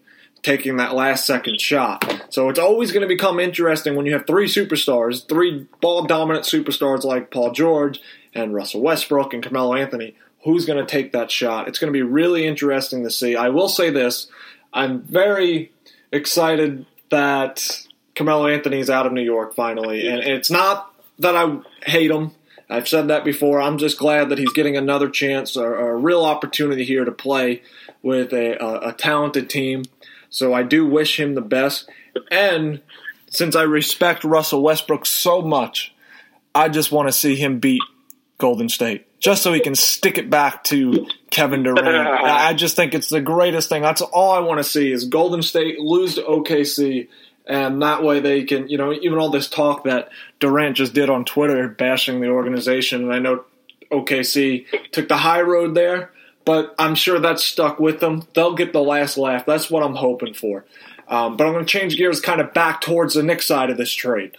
taking 0.43 0.77
that 0.77 0.93
last 0.93 1.25
second 1.25 1.59
shot. 1.59 2.25
So 2.29 2.49
it's 2.49 2.59
always 2.59 2.91
going 2.91 3.01
to 3.01 3.07
become 3.07 3.39
interesting 3.39 3.95
when 3.95 4.05
you 4.05 4.13
have 4.13 4.27
three 4.27 4.47
superstars, 4.47 5.27
three 5.27 5.67
ball 5.81 6.05
dominant 6.05 6.45
superstars 6.45 7.03
like 7.03 7.31
Paul 7.31 7.51
George 7.51 8.01
and 8.33 8.53
Russell 8.53 8.81
Westbrook 8.81 9.33
and 9.33 9.43
Carmelo 9.43 9.75
Anthony. 9.75 10.15
Who's 10.43 10.65
going 10.65 10.83
to 10.83 10.89
take 10.89 11.11
that 11.11 11.31
shot? 11.31 11.67
It's 11.67 11.79
going 11.79 11.91
to 11.91 11.97
be 11.97 12.03
really 12.03 12.45
interesting 12.45 13.03
to 13.03 13.11
see. 13.11 13.35
I 13.35 13.49
will 13.49 13.69
say 13.69 13.89
this 13.89 14.27
I'm 14.73 15.01
very 15.01 15.71
excited 16.11 16.85
that 17.09 17.87
Carmelo 18.15 18.47
Anthony 18.47 18.79
is 18.79 18.89
out 18.89 19.05
of 19.05 19.13
New 19.13 19.23
York 19.23 19.55
finally. 19.55 20.07
And 20.07 20.19
it's 20.19 20.51
not 20.51 20.93
that 21.19 21.35
I 21.35 21.59
hate 21.85 22.11
him. 22.11 22.31
I've 22.69 22.87
said 22.87 23.07
that 23.07 23.23
before. 23.23 23.61
I'm 23.61 23.77
just 23.77 23.97
glad 23.97 24.29
that 24.29 24.37
he's 24.37 24.51
getting 24.51 24.75
another 24.75 25.09
chance 25.09 25.55
or, 25.55 25.91
a 25.91 25.95
real 25.95 26.25
opportunity 26.25 26.83
here 26.83 27.05
to 27.05 27.11
play 27.11 27.61
with 28.01 28.33
a, 28.33 28.61
a, 28.61 28.89
a 28.89 28.93
talented 28.93 29.49
team. 29.49 29.83
So 30.29 30.53
I 30.53 30.63
do 30.63 30.85
wish 30.85 31.19
him 31.19 31.35
the 31.35 31.41
best. 31.41 31.89
And 32.31 32.81
since 33.29 33.55
I 33.55 33.63
respect 33.63 34.23
Russell 34.23 34.61
Westbrook 34.61 35.05
so 35.05 35.41
much, 35.41 35.93
I 36.53 36.69
just 36.69 36.91
want 36.91 37.07
to 37.07 37.11
see 37.11 37.35
him 37.35 37.59
beat 37.59 37.81
Golden 38.37 38.69
State 38.69 39.07
just 39.19 39.41
so 39.41 39.51
he 39.51 39.59
can 39.59 39.75
stick 39.75 40.17
it 40.17 40.29
back 40.29 40.63
to 40.65 41.07
Kevin 41.31 41.63
Durant. 41.63 42.07
I 42.23 42.53
just 42.53 42.75
think 42.75 42.93
it's 42.93 43.09
the 43.09 43.21
greatest 43.21 43.69
thing. 43.69 43.81
That's 43.81 44.01
all 44.01 44.31
I 44.31 44.39
want 44.39 44.59
to 44.59 44.63
see 44.63 44.91
is 44.91 45.05
Golden 45.05 45.41
State 45.41 45.79
lose 45.79 46.15
to 46.15 46.23
OKC 46.23 47.07
and 47.47 47.81
that 47.81 48.03
way 48.03 48.19
they 48.19 48.43
can, 48.43 48.67
you 48.67 48.77
know, 48.77 48.93
even 48.93 49.19
all 49.19 49.29
this 49.29 49.49
talk 49.49 49.85
that 49.85 50.09
Durant 50.39 50.77
just 50.77 50.93
did 50.93 51.09
on 51.09 51.25
Twitter 51.25 51.67
bashing 51.67 52.19
the 52.19 52.27
organization 52.27 53.03
and 53.03 53.13
I 53.13 53.19
know 53.19 53.45
OKC 53.91 54.65
took 54.91 55.07
the 55.07 55.17
high 55.17 55.41
road 55.41 55.73
there, 55.73 56.11
but 56.47 56.73
I'm 56.79 56.95
sure 56.95 57.19
that's 57.19 57.43
stuck 57.43 57.77
with 57.77 57.99
them. 57.99 58.23
They'll 58.33 58.55
get 58.55 58.71
the 58.71 58.81
last 58.81 59.17
laugh. 59.17 59.45
That's 59.45 59.69
what 59.69 59.83
I'm 59.83 59.95
hoping 59.95 60.33
for. 60.33 60.63
Um, 61.09 61.35
but 61.35 61.45
I'm 61.45 61.51
going 61.51 61.65
to 61.65 61.69
change 61.69 61.97
gears 61.97 62.21
kind 62.21 62.39
of 62.39 62.53
back 62.53 62.79
towards 62.79 63.15
the 63.15 63.21
Knicks 63.21 63.45
side 63.45 63.69
of 63.69 63.75
this 63.75 63.91
trade. 63.91 64.37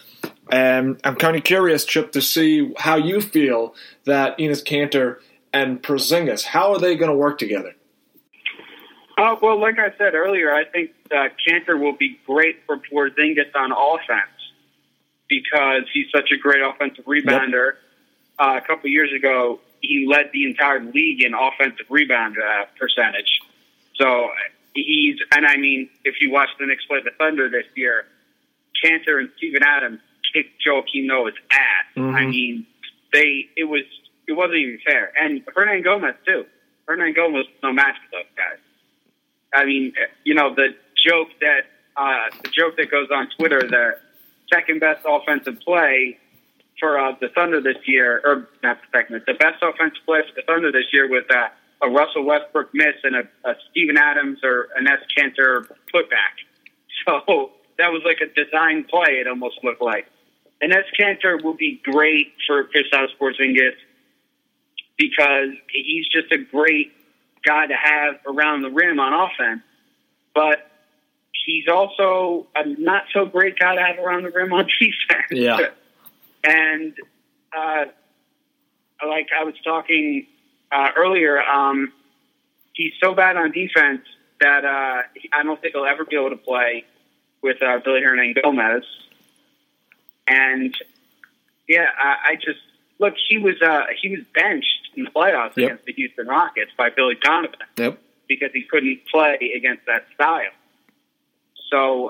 And 0.51 0.99
I'm 1.03 1.15
kind 1.15 1.37
of 1.37 1.43
curious, 1.43 1.85
Chip, 1.85 2.11
to 2.13 2.21
see 2.23 2.73
how 2.79 2.95
you 2.95 3.21
feel 3.21 3.75
that 4.05 4.39
Enes 4.39 4.63
Kanter 4.63 5.17
and 5.53 5.83
Porzingis, 5.83 6.45
how 6.45 6.73
are 6.73 6.79
they 6.79 6.95
going 6.95 7.11
to 7.11 7.15
work 7.15 7.37
together? 7.37 7.75
Uh, 9.15 9.35
well, 9.39 9.61
like 9.61 9.77
I 9.77 9.95
said 9.99 10.15
earlier, 10.15 10.51
I 10.51 10.65
think 10.65 10.89
uh, 11.11 11.27
Kanter 11.47 11.79
will 11.79 11.95
be 11.95 12.19
great 12.25 12.55
for 12.65 12.77
Porzingis 12.91 13.53
on 13.53 13.71
offense 13.71 14.31
because 15.29 15.83
he's 15.93 16.07
such 16.11 16.31
a 16.31 16.37
great 16.39 16.63
offensive 16.63 17.05
rebounder. 17.05 17.73
Uh, 18.39 18.57
a 18.57 18.65
couple 18.65 18.89
years 18.89 19.13
ago, 19.15 19.59
he 19.81 20.05
led 20.07 20.29
the 20.33 20.45
entire 20.45 20.81
league 20.83 21.23
in 21.23 21.33
offensive 21.33 21.85
rebound 21.89 22.37
uh, 22.37 22.65
percentage. 22.79 23.39
So 23.95 24.29
he's, 24.73 25.17
and 25.31 25.45
I 25.45 25.57
mean, 25.57 25.89
if 26.03 26.15
you 26.21 26.31
watch 26.31 26.49
the 26.59 26.65
Knicks 26.65 26.85
play 26.85 26.99
the 27.03 27.11
Thunder 27.17 27.49
this 27.49 27.65
year, 27.75 28.05
Kanter 28.83 29.19
and 29.19 29.29
Steven 29.37 29.63
Adams 29.63 29.99
kicked 30.33 30.61
Joakim 30.65 31.05
Noah's 31.05 31.33
ass. 31.51 31.85
Mhm. 31.95 32.13
I 32.15 32.25
mean, 32.25 32.65
they, 33.11 33.49
it 33.57 33.65
was, 33.65 33.83
it 34.27 34.33
wasn't 34.33 34.59
even 34.59 34.79
fair. 34.85 35.11
And 35.19 35.45
Hernangomez 35.45 36.15
too. 36.25 36.45
Hernangomez 36.87 37.33
was 37.33 37.45
no 37.63 37.73
match 37.73 37.95
for 37.95 38.17
those 38.17 38.31
guys. 38.35 38.59
I 39.53 39.65
mean, 39.65 39.93
you 40.23 40.35
know, 40.35 40.53
the 40.53 40.75
joke 40.95 41.29
that 41.41 41.61
uh, 41.97 42.29
the 42.43 42.49
joke 42.49 42.77
that 42.77 42.89
goes 42.91 43.09
on 43.11 43.29
Twitter, 43.37 43.61
the 43.61 43.99
second 44.53 44.79
best 44.79 45.01
offensive 45.07 45.59
play 45.59 46.17
for 46.79 46.99
uh, 46.99 47.13
the 47.19 47.29
Thunder 47.29 47.61
this 47.61 47.77
year, 47.85 48.21
or 48.23 48.47
not 48.63 48.79
the 48.81 48.97
second, 48.97 49.21
the 49.27 49.33
best 49.33 49.61
offensive 49.61 50.03
play 50.05 50.21
for 50.27 50.35
the 50.35 50.43
Thunder 50.47 50.71
this 50.71 50.85
year 50.93 51.07
was 51.07 51.23
uh, 51.29 51.49
a 51.81 51.89
Russell 51.89 52.23
Westbrook 52.23 52.69
miss 52.73 52.95
and 53.03 53.15
a, 53.15 53.49
a 53.49 53.55
Steven 53.69 53.97
Adams 53.97 54.39
or 54.43 54.69
an 54.75 54.87
S. 54.87 54.99
Cantor 55.15 55.67
putback. 55.93 56.35
So 57.07 57.51
that 57.77 57.93
was 57.93 58.01
like 58.03 58.19
a 58.19 58.27
design 58.35 58.83
play. 58.83 59.21
It 59.21 59.27
almost 59.27 59.63
looked 59.63 59.81
like. 59.81 60.05
Enes 60.61 60.83
Kanter 60.99 61.41
will 61.41 61.53
be 61.53 61.81
great 61.83 62.33
for 62.45 62.65
Kristaps 62.65 63.15
Porzingis 63.19 63.75
because 64.97 65.49
he's 65.71 66.05
just 66.09 66.31
a 66.33 66.37
great 66.37 66.91
guy 67.45 67.67
to 67.67 67.73
have 67.73 68.15
around 68.27 68.63
the 68.63 68.69
rim 68.69 68.99
on 68.99 69.13
offense. 69.13 69.61
But 70.35 70.69
he's 71.45 71.67
also 71.67 72.47
a 72.55 72.67
not 72.67 73.03
so 73.13 73.25
great 73.25 73.57
guy 73.57 73.75
to 73.75 73.81
have 73.81 73.97
around 73.97 74.23
the 74.23 74.31
rim 74.31 74.51
on 74.51 74.67
defense. 74.79 75.31
Yeah. 75.31 75.57
And 76.43 76.93
uh, 77.55 77.85
like 79.05 79.27
I 79.37 79.43
was 79.43 79.55
talking 79.63 80.27
uh, 80.71 80.89
earlier, 80.95 81.41
um, 81.41 81.91
he's 82.73 82.93
so 83.01 83.13
bad 83.13 83.37
on 83.37 83.51
defense 83.51 84.01
that 84.39 84.63
uh, 84.65 85.01
I 85.33 85.43
don't 85.43 85.59
think 85.61 85.73
he'll 85.75 85.85
ever 85.85 86.05
be 86.05 86.15
able 86.15 86.29
to 86.29 86.37
play 86.37 86.85
with 87.41 87.61
uh, 87.61 87.79
Willy 87.85 88.01
Hernangomez. 88.01 88.83
And 90.27 90.75
yeah, 91.67 91.87
I, 91.97 92.31
I 92.31 92.35
just 92.35 92.59
look. 92.99 93.15
He 93.27 93.37
was 93.37 93.55
uh, 93.61 93.85
he 94.01 94.09
was 94.09 94.19
benched 94.33 94.89
in 94.95 95.03
the 95.05 95.09
playoffs 95.11 95.55
Yep. 95.57 95.65
against 95.65 95.85
the 95.85 95.93
Houston 95.93 96.27
Rockets 96.27 96.71
by 96.77 96.89
Billy 96.89 97.15
Donovan 97.21 97.57
Yep. 97.77 97.99
because 98.27 98.51
he 98.53 98.63
couldn't 98.63 99.05
play 99.11 99.37
against 99.55 99.85
that 99.87 100.05
style. 100.13 100.51
So, 101.71 102.09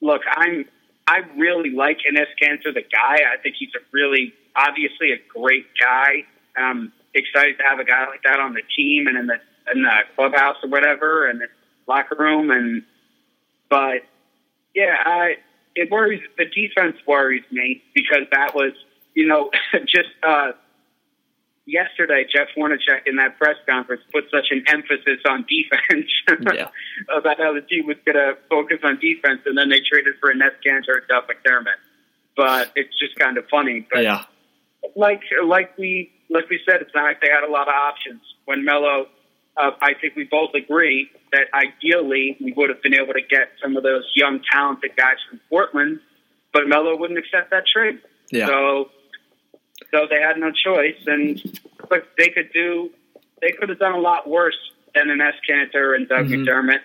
look, 0.00 0.22
I'm 0.36 0.64
I 1.08 1.20
really 1.38 1.70
like 1.70 2.00
Enes 2.00 2.26
Kanter, 2.40 2.74
the 2.74 2.82
guy. 2.82 3.20
I 3.32 3.40
think 3.42 3.56
he's 3.58 3.70
a 3.74 3.80
really 3.92 4.34
obviously 4.54 5.12
a 5.12 5.16
great 5.34 5.64
guy. 5.80 6.26
I'm 6.54 6.92
excited 7.14 7.56
to 7.56 7.64
have 7.64 7.78
a 7.78 7.84
guy 7.84 8.06
like 8.08 8.22
that 8.24 8.38
on 8.38 8.52
the 8.52 8.60
team 8.76 9.06
and 9.06 9.16
in 9.16 9.26
the 9.26 9.40
in 9.74 9.82
the 9.82 10.00
clubhouse 10.14 10.56
or 10.62 10.68
whatever 10.68 11.26
and 11.26 11.40
the 11.40 11.46
locker 11.86 12.14
room 12.18 12.50
and 12.50 12.82
but 13.70 14.02
yeah, 14.74 14.96
I 15.02 15.36
it 15.74 15.90
worries 15.90 16.20
the 16.36 16.44
defense 16.44 16.98
worries 17.06 17.44
me 17.50 17.82
because 17.94 18.26
that 18.32 18.54
was 18.54 18.72
you 19.14 19.26
know 19.26 19.50
just 19.86 20.10
uh 20.22 20.52
yesterday 21.68 22.24
Jeff 22.32 22.48
Hornacek 22.56 23.06
in 23.06 23.16
that 23.16 23.38
press 23.38 23.56
conference 23.68 24.02
put 24.12 24.24
such 24.30 24.46
an 24.50 24.64
emphasis 24.68 25.20
on 25.28 25.44
defense 25.48 26.10
Yeah. 26.54 26.68
about 27.14 27.38
how 27.38 27.52
the 27.52 27.60
team 27.60 27.86
was 27.86 27.96
going 28.04 28.16
to 28.16 28.36
focus 28.48 28.78
on 28.82 28.98
defense, 28.98 29.42
and 29.46 29.56
then 29.56 29.68
they 29.68 29.80
traded 29.80 30.14
for 30.20 30.30
a 30.30 30.34
Ness 30.34 30.52
Cantor 30.64 30.96
and 30.98 31.06
Doug 31.08 31.24
McDermott. 31.28 31.78
But 32.36 32.72
it's 32.74 32.96
just 32.98 33.16
kind 33.18 33.36
of 33.36 33.44
funny. 33.50 33.86
But 33.92 34.02
Yeah. 34.02 34.24
like 34.96 35.22
like 35.44 35.76
we 35.78 36.10
like 36.30 36.48
we 36.48 36.60
said, 36.68 36.80
it's 36.82 36.94
not 36.94 37.04
like 37.04 37.20
they 37.20 37.28
had 37.30 37.44
a 37.44 37.50
lot 37.50 37.68
of 37.68 37.74
options 37.74 38.20
when 38.46 38.64
Melo. 38.64 39.06
Uh, 39.56 39.72
I 39.82 39.94
think 40.00 40.14
we 40.14 40.22
both 40.22 40.50
agree 40.54 41.10
that 41.32 41.46
ideally 41.52 42.36
we 42.40 42.52
would 42.52 42.68
have 42.70 42.80
been 42.80 42.94
able 42.94 43.12
to 43.14 43.20
get 43.20 43.48
some 43.60 43.76
of 43.76 43.82
those 43.82 44.04
young 44.14 44.40
talented 44.52 44.92
guys 44.96 45.16
from 45.28 45.40
Portland, 45.50 45.98
but 46.52 46.68
Melo 46.68 46.96
wouldn't 46.96 47.18
accept 47.18 47.50
that 47.50 47.64
trade. 47.66 47.98
Yeah. 48.30 48.46
So 48.46 48.90
so 49.90 50.06
they 50.08 50.20
had 50.20 50.36
no 50.38 50.50
choice, 50.52 50.96
and 51.06 51.40
but 51.88 52.08
they 52.18 52.28
could 52.30 52.52
do 52.52 52.90
they 53.40 53.52
could 53.52 53.68
have 53.68 53.78
done 53.78 53.92
a 53.92 54.00
lot 54.00 54.28
worse 54.28 54.56
than 54.94 55.10
an 55.10 55.20
S. 55.20 55.34
Cantor 55.46 55.94
and 55.94 56.08
Doug 56.08 56.26
Mhm. 56.26 56.44
McDermott. 56.46 56.80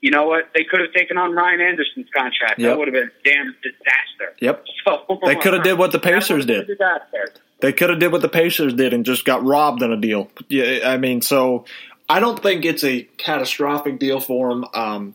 You 0.00 0.10
know 0.12 0.26
what? 0.26 0.48
They 0.54 0.64
could 0.64 0.80
have 0.80 0.92
taken 0.92 1.18
on 1.18 1.32
Ryan 1.32 1.60
Anderson's 1.60 2.06
contract. 2.16 2.58
Yep. 2.58 2.70
That 2.70 2.78
would 2.78 2.88
have 2.88 2.94
been 2.94 3.10
a 3.10 3.28
damn 3.28 3.54
disaster. 3.62 4.34
Yep. 4.40 4.64
So 4.86 5.18
They 5.26 5.34
could 5.36 5.52
have 5.52 5.62
did 5.62 5.76
what 5.78 5.92
the 5.92 5.98
Pacers 5.98 6.46
That 6.46 6.52
would 6.52 6.56
have 6.58 6.66
did. 6.68 6.78
disaster. 6.78 7.32
They 7.60 7.72
could 7.72 7.90
have 7.90 7.98
did 7.98 8.10
what 8.12 8.22
the 8.22 8.28
Pacers 8.30 8.72
did 8.72 8.94
and 8.94 9.04
just 9.04 9.24
got 9.26 9.44
robbed 9.44 9.82
on 9.82 9.92
a 9.92 9.96
deal. 9.96 10.30
Yeah, 10.48 10.88
I 10.90 10.96
mean, 10.96 11.20
so 11.20 11.66
I 12.08 12.18
don't 12.20 12.42
think 12.42 12.64
it's 12.64 12.82
a 12.82 13.02
catastrophic 13.18 13.98
deal 13.98 14.20
for 14.20 14.48
them. 14.48 14.64
Um, 14.74 15.14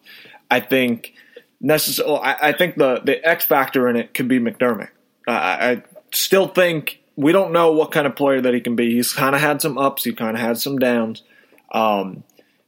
I 0.52 0.60
think 0.60 1.14
necessarily. 1.60 2.20
I, 2.20 2.50
I 2.50 2.52
think 2.52 2.76
the 2.76 3.00
the 3.04 3.28
X 3.28 3.46
factor 3.46 3.90
in 3.90 3.96
it 3.96 4.14
could 4.14 4.28
be 4.28 4.40
McDermott. 4.40 4.90
Uh, 5.28 5.32
I 5.32 5.84
still 6.14 6.48
think 6.48 7.00
we 7.16 7.32
don't 7.32 7.54
know 7.54 7.72
what 7.72 7.92
kind 7.92 8.08
of 8.08 8.16
player 8.16 8.42
that 8.42 8.54
he 8.54 8.62
can 8.62 8.76
be. 8.76 8.96
He's 8.96 9.14
kind 9.14 9.36
of 9.36 9.42
had 9.42 9.62
some 9.62 9.78
ups. 9.78 10.04
He 10.04 10.14
kind 10.14 10.36
of 10.36 10.42
had 10.42 10.58
some 10.58 10.80
downs. 10.80 11.24
Um, 11.72 12.24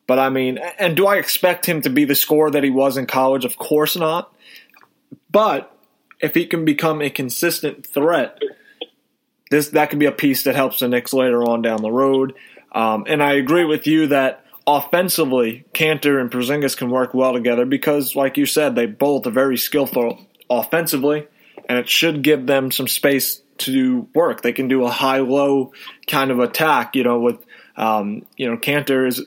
but 0.08 0.20
I 0.20 0.30
mean, 0.30 0.58
and 0.80 0.96
do 0.96 1.06
I 1.06 1.18
expect 1.18 1.66
him 1.66 1.82
to 1.82 1.90
be 1.90 2.06
the 2.06 2.16
scorer 2.16 2.50
that 2.52 2.64
he 2.64 2.70
was 2.70 2.98
in 2.98 3.08
college? 3.08 3.46
Of 3.46 3.58
course 3.58 3.98
not. 3.98 4.34
But 5.30 5.76
if 6.22 6.34
he 6.34 6.46
can 6.46 6.66
become 6.66 7.02
a 7.02 7.10
consistent 7.10 7.86
threat, 7.86 8.42
this 9.52 9.70
that 9.70 9.90
could 9.90 10.00
be 10.00 10.06
a 10.06 10.12
piece 10.12 10.44
that 10.44 10.56
helps 10.56 10.80
the 10.80 10.88
Knicks 10.88 11.14
later 11.14 11.44
on 11.44 11.62
down 11.62 11.82
the 11.82 11.92
road. 11.92 12.34
Um, 12.72 13.06
and 13.08 13.22
I 13.22 13.34
agree 13.34 13.66
with 13.66 13.86
you 13.86 14.08
that 14.08 14.46
offensively, 14.66 15.66
Kanter 15.74 16.20
and 16.20 16.32
Porzingis 16.32 16.76
can 16.76 16.90
work 16.90 17.14
well 17.14 17.34
together 17.34 17.66
because, 17.66 18.16
like 18.16 18.38
you 18.38 18.46
said, 18.46 18.76
they 18.76 18.86
both 18.86 19.28
are 19.28 19.32
very 19.32 19.58
skillful 19.58 20.20
offensively, 20.50 21.28
and 21.68 21.78
it 21.78 21.90
should 21.90 22.22
give 22.22 22.46
them 22.46 22.72
some 22.72 22.88
space 22.88 23.42
to 23.60 23.72
do 23.72 24.08
work. 24.14 24.42
They 24.42 24.54
can 24.54 24.68
do 24.68 24.84
a 24.86 24.90
high-low 24.90 25.74
kind 26.08 26.32
of 26.32 26.40
attack, 26.40 26.96
you 26.96 27.04
know, 27.04 27.20
with 27.20 27.44
um, 27.76 28.26
you 28.36 28.50
know 28.50 28.58
Kanter 28.58 29.08
is 29.08 29.26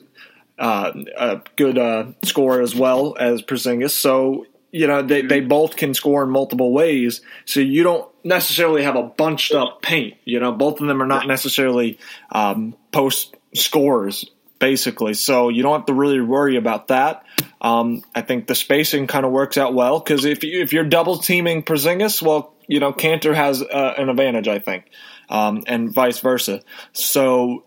uh, 0.59 0.91
a 1.17 1.41
good 1.55 1.77
uh, 1.77 2.11
scorer 2.23 2.61
as 2.61 2.75
well 2.75 3.15
as 3.19 3.41
Porzingis. 3.41 3.91
So 3.91 4.45
you 4.71 4.87
know 4.87 5.01
they, 5.01 5.21
they 5.21 5.41
both 5.41 5.75
can 5.75 5.93
score 5.93 6.23
in 6.23 6.29
multiple 6.29 6.71
ways. 6.71 7.21
So 7.45 7.59
you 7.59 7.83
don't 7.83 8.09
necessarily 8.23 8.83
have 8.83 8.95
a 8.95 9.03
bunched 9.03 9.53
up 9.53 9.81
paint. 9.81 10.15
You 10.25 10.39
know 10.39 10.51
both 10.51 10.81
of 10.81 10.87
them 10.87 11.01
are 11.01 11.07
not 11.07 11.27
necessarily 11.27 11.99
um, 12.31 12.75
post 12.91 13.35
scorers 13.53 14.30
basically. 14.61 15.15
So 15.15 15.49
you 15.49 15.63
don't 15.63 15.79
have 15.79 15.87
to 15.87 15.93
really 15.93 16.21
worry 16.21 16.55
about 16.55 16.87
that. 16.87 17.25
Um, 17.59 18.03
I 18.15 18.21
think 18.21 18.47
the 18.47 18.55
spacing 18.55 19.07
kind 19.07 19.25
of 19.25 19.31
works 19.31 19.57
out 19.57 19.73
well 19.73 19.99
because 19.99 20.23
if 20.23 20.43
you, 20.43 20.61
if 20.61 20.71
you're 20.71 20.85
double 20.85 21.17
teaming 21.17 21.63
Porzingis, 21.63 22.21
well 22.21 22.53
you 22.67 22.79
know 22.79 22.93
Kanter 22.93 23.35
has 23.35 23.61
uh, 23.61 23.95
an 23.97 24.07
advantage 24.07 24.47
I 24.47 24.59
think, 24.59 24.85
um, 25.29 25.63
and 25.67 25.91
vice 25.91 26.19
versa. 26.19 26.61
So 26.93 27.65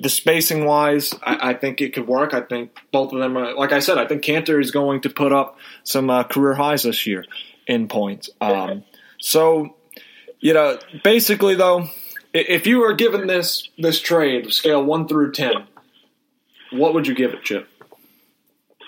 the 0.00 0.08
spacing 0.08 0.64
wise, 0.64 1.14
I, 1.22 1.50
I 1.50 1.54
think 1.54 1.80
it 1.80 1.94
could 1.94 2.08
work. 2.08 2.34
I 2.34 2.40
think 2.40 2.76
both 2.90 3.12
of 3.12 3.20
them 3.20 3.38
are, 3.38 3.54
like 3.54 3.72
I 3.72 3.78
said, 3.78 3.96
I 3.96 4.06
think 4.06 4.22
Kanter 4.22 4.60
is 4.60 4.72
going 4.72 5.02
to 5.02 5.08
put 5.10 5.32
up 5.32 5.56
some 5.84 6.10
uh, 6.10 6.24
career 6.24 6.54
highs 6.54 6.82
this 6.82 7.06
year 7.06 7.24
in 7.68 7.86
points. 7.86 8.28
Um, 8.40 8.82
so, 9.20 9.76
you 10.40 10.52
know, 10.52 10.78
basically 11.04 11.54
though, 11.54 11.88
if 12.32 12.66
you 12.66 12.80
were 12.80 12.94
given 12.94 13.28
this 13.28 13.68
this 13.78 14.00
trade 14.00 14.52
scale 14.52 14.82
one 14.82 15.06
through 15.06 15.30
ten, 15.30 15.68
what 16.74 16.94
would 16.94 17.06
you 17.06 17.14
give 17.14 17.32
it, 17.32 17.42
Chip? 17.42 17.68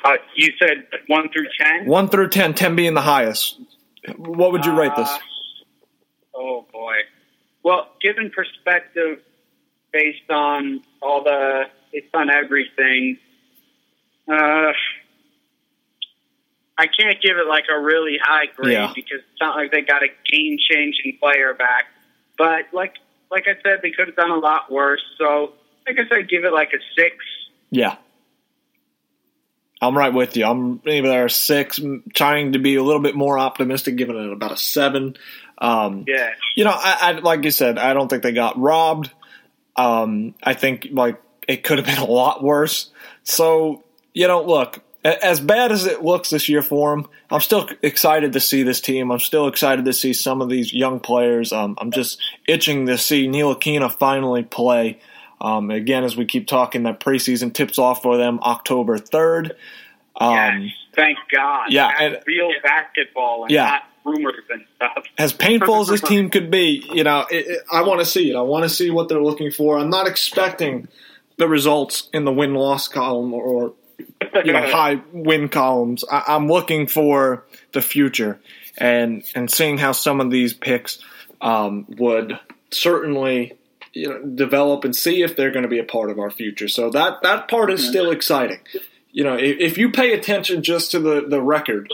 Uh, 0.04 0.16
you 0.36 0.52
said 0.58 0.86
one 1.08 1.28
through 1.30 1.46
ten. 1.58 1.86
One 1.86 2.08
through 2.08 2.28
10, 2.28 2.54
10 2.54 2.76
being 2.76 2.94
the 2.94 3.00
highest. 3.00 3.58
What 4.16 4.52
would 4.52 4.64
you 4.64 4.78
rate 4.78 4.92
this? 4.96 5.08
Uh, 5.08 5.18
oh 6.34 6.66
boy. 6.72 6.94
Well, 7.64 7.88
given 8.00 8.30
perspective, 8.30 9.20
based 9.92 10.30
on 10.30 10.82
all 11.02 11.24
the, 11.24 11.64
it's 11.92 12.06
on 12.14 12.30
everything. 12.30 13.18
Uh, 14.30 14.72
I 16.78 16.86
can't 16.86 17.20
give 17.22 17.38
it 17.38 17.46
like 17.48 17.64
a 17.74 17.80
really 17.80 18.18
high 18.22 18.46
grade 18.54 18.72
Yeah. 18.74 18.92
because 18.94 19.20
it's 19.20 19.40
not 19.40 19.56
like 19.56 19.72
they 19.72 19.80
got 19.82 20.02
a 20.02 20.08
game 20.30 20.58
changing 20.70 21.18
player 21.20 21.54
back. 21.54 21.86
But 22.36 22.66
like 22.72 22.94
like 23.30 23.44
I 23.48 23.60
said, 23.64 23.80
they 23.82 23.90
could 23.90 24.06
have 24.08 24.16
done 24.16 24.30
a 24.30 24.38
lot 24.38 24.70
worse. 24.70 25.02
So 25.18 25.54
I 25.88 25.92
guess 25.92 26.06
I'd 26.12 26.28
give 26.28 26.44
it 26.44 26.52
like 26.52 26.72
a 26.74 26.78
six. 27.00 27.16
Yeah. 27.70 27.96
I'm 29.80 29.96
right 29.96 30.12
with 30.12 30.36
you. 30.36 30.46
I'm 30.46 30.80
maybe 30.84 31.08
there 31.08 31.26
a 31.26 31.30
six, 31.30 31.78
trying 32.14 32.52
to 32.52 32.58
be 32.58 32.76
a 32.76 32.82
little 32.82 33.02
bit 33.02 33.14
more 33.14 33.38
optimistic, 33.38 33.96
giving 33.96 34.16
it 34.16 34.32
about 34.32 34.52
a 34.52 34.56
seven. 34.56 35.16
Um, 35.58 36.04
Yeah. 36.06 36.30
you 36.54 36.64
know, 36.64 36.72
I, 36.74 36.98
I 37.00 37.12
like 37.12 37.44
you 37.44 37.50
said, 37.50 37.78
I 37.78 37.92
don't 37.92 38.08
think 38.08 38.22
they 38.22 38.32
got 38.32 38.58
robbed. 38.58 39.10
Um, 39.76 40.34
I 40.42 40.54
think 40.54 40.88
like 40.90 41.20
it 41.46 41.62
could 41.62 41.78
have 41.78 41.86
been 41.86 41.98
a 42.08 42.10
lot 42.10 42.42
worse. 42.42 42.90
So 43.22 43.84
you 44.14 44.26
know, 44.28 44.42
look, 44.42 44.82
as 45.04 45.40
bad 45.40 45.72
as 45.72 45.84
it 45.84 46.02
looks 46.02 46.30
this 46.30 46.48
year 46.48 46.62
for 46.62 46.96
them, 46.96 47.06
I'm 47.30 47.42
still 47.42 47.68
excited 47.82 48.32
to 48.32 48.40
see 48.40 48.62
this 48.62 48.80
team. 48.80 49.12
I'm 49.12 49.20
still 49.20 49.46
excited 49.46 49.84
to 49.84 49.92
see 49.92 50.14
some 50.14 50.40
of 50.40 50.48
these 50.48 50.72
young 50.72 51.00
players. 51.00 51.52
Um, 51.52 51.76
I'm 51.78 51.90
just 51.90 52.18
itching 52.48 52.86
to 52.86 52.96
see 52.96 53.28
Ntilikina 53.28 53.92
finally 53.98 54.42
play. 54.42 55.00
Um, 55.40 55.70
again, 55.70 56.04
as 56.04 56.16
we 56.16 56.24
keep 56.24 56.46
talking, 56.46 56.84
that 56.84 57.00
preseason 57.00 57.52
tips 57.52 57.78
off 57.78 58.02
for 58.02 58.16
them 58.16 58.38
October 58.42 58.98
3rd. 58.98 59.52
Um, 60.18 60.62
yes. 60.62 60.72
Thank 60.94 61.18
God. 61.34 61.66
yeah, 61.70 61.92
and- 62.00 62.18
real 62.26 62.50
basketball 62.62 63.42
and 63.42 63.50
Yeah. 63.50 63.64
not 63.64 63.82
rumors 64.04 64.44
and 64.50 64.64
stuff. 64.76 65.04
as 65.18 65.32
painful 65.32 65.80
as 65.80 65.88
this 65.88 66.00
team 66.08 66.30
could 66.30 66.50
be, 66.50 66.82
you 66.94 67.04
know, 67.04 67.26
it, 67.30 67.46
it, 67.46 67.62
I 67.70 67.82
want 67.82 68.00
to 68.00 68.06
see 68.06 68.30
it. 68.30 68.36
I 68.36 68.40
want 68.40 68.62
to 68.62 68.68
see 68.70 68.90
what 68.90 69.08
they're 69.08 69.22
looking 69.22 69.50
for. 69.50 69.78
I'm 69.78 69.90
not 69.90 70.06
expecting 70.06 70.88
the 71.36 71.48
results 71.48 72.08
in 72.14 72.24
the 72.24 72.32
win 72.32 72.54
loss 72.54 72.88
column 72.88 73.34
or, 73.34 73.74
you 74.44 74.52
know 74.52 74.62
high 74.70 75.00
win 75.12 75.48
columns. 75.50 76.02
I, 76.10 76.22
I'm 76.28 76.48
looking 76.48 76.86
for 76.86 77.44
the 77.72 77.82
future 77.82 78.38
and 78.78 79.22
and 79.34 79.50
seeing 79.50 79.76
how 79.78 79.92
some 79.92 80.20
of 80.20 80.30
these 80.30 80.52
picks 80.54 80.98
um, 81.40 81.84
would 81.98 82.38
certainly 82.70 83.54
you 83.96 84.08
know 84.08 84.22
develop 84.22 84.84
and 84.84 84.94
see 84.94 85.22
if 85.22 85.36
they're 85.36 85.50
going 85.50 85.62
to 85.62 85.68
be 85.68 85.78
a 85.78 85.84
part 85.84 86.10
of 86.10 86.18
our 86.18 86.30
future. 86.30 86.68
So 86.68 86.90
that 86.90 87.22
that 87.22 87.48
part 87.48 87.72
is 87.72 87.86
still 87.86 88.10
exciting. 88.10 88.58
You 89.10 89.24
know, 89.24 89.34
if, 89.34 89.58
if 89.58 89.78
you 89.78 89.90
pay 89.90 90.12
attention 90.12 90.62
just 90.62 90.90
to 90.90 90.98
the 90.98 91.24
the 91.26 91.40
record, 91.40 91.92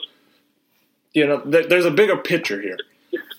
you 1.12 1.26
know, 1.26 1.40
th- 1.40 1.68
there's 1.68 1.84
a 1.84 1.90
bigger 1.90 2.16
picture 2.16 2.60
here. 2.60 2.78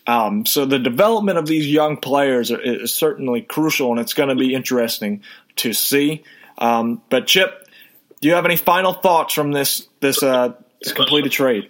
Um, 0.07 0.45
so 0.45 0.65
the 0.65 0.79
development 0.79 1.37
of 1.37 1.45
these 1.45 1.67
young 1.67 1.97
players 1.97 2.51
are, 2.51 2.59
is 2.59 2.93
certainly 2.93 3.41
crucial, 3.41 3.91
and 3.91 3.99
it's 3.99 4.13
going 4.13 4.29
to 4.29 4.35
be 4.35 4.53
interesting 4.53 5.23
to 5.57 5.73
see. 5.73 6.23
Um, 6.57 7.01
but 7.09 7.27
Chip, 7.27 7.67
do 8.21 8.29
you 8.29 8.35
have 8.35 8.45
any 8.45 8.55
final 8.57 8.93
thoughts 8.93 9.33
from 9.33 9.51
this 9.51 9.87
this, 9.99 10.23
uh, 10.23 10.53
this 10.81 10.93
completed 10.93 11.33
trade? 11.33 11.69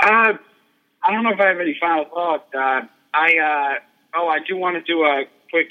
Uh, 0.00 0.34
I 1.02 1.12
don't 1.12 1.24
know 1.24 1.32
if 1.32 1.40
I 1.40 1.48
have 1.48 1.60
any 1.60 1.76
final 1.80 2.04
thoughts. 2.04 2.54
Uh, 2.54 2.82
I 3.12 3.38
uh, 3.38 3.78
oh, 4.14 4.28
I 4.28 4.38
do 4.46 4.56
want 4.56 4.76
to 4.76 4.82
do 4.82 5.02
a 5.02 5.24
quick 5.50 5.68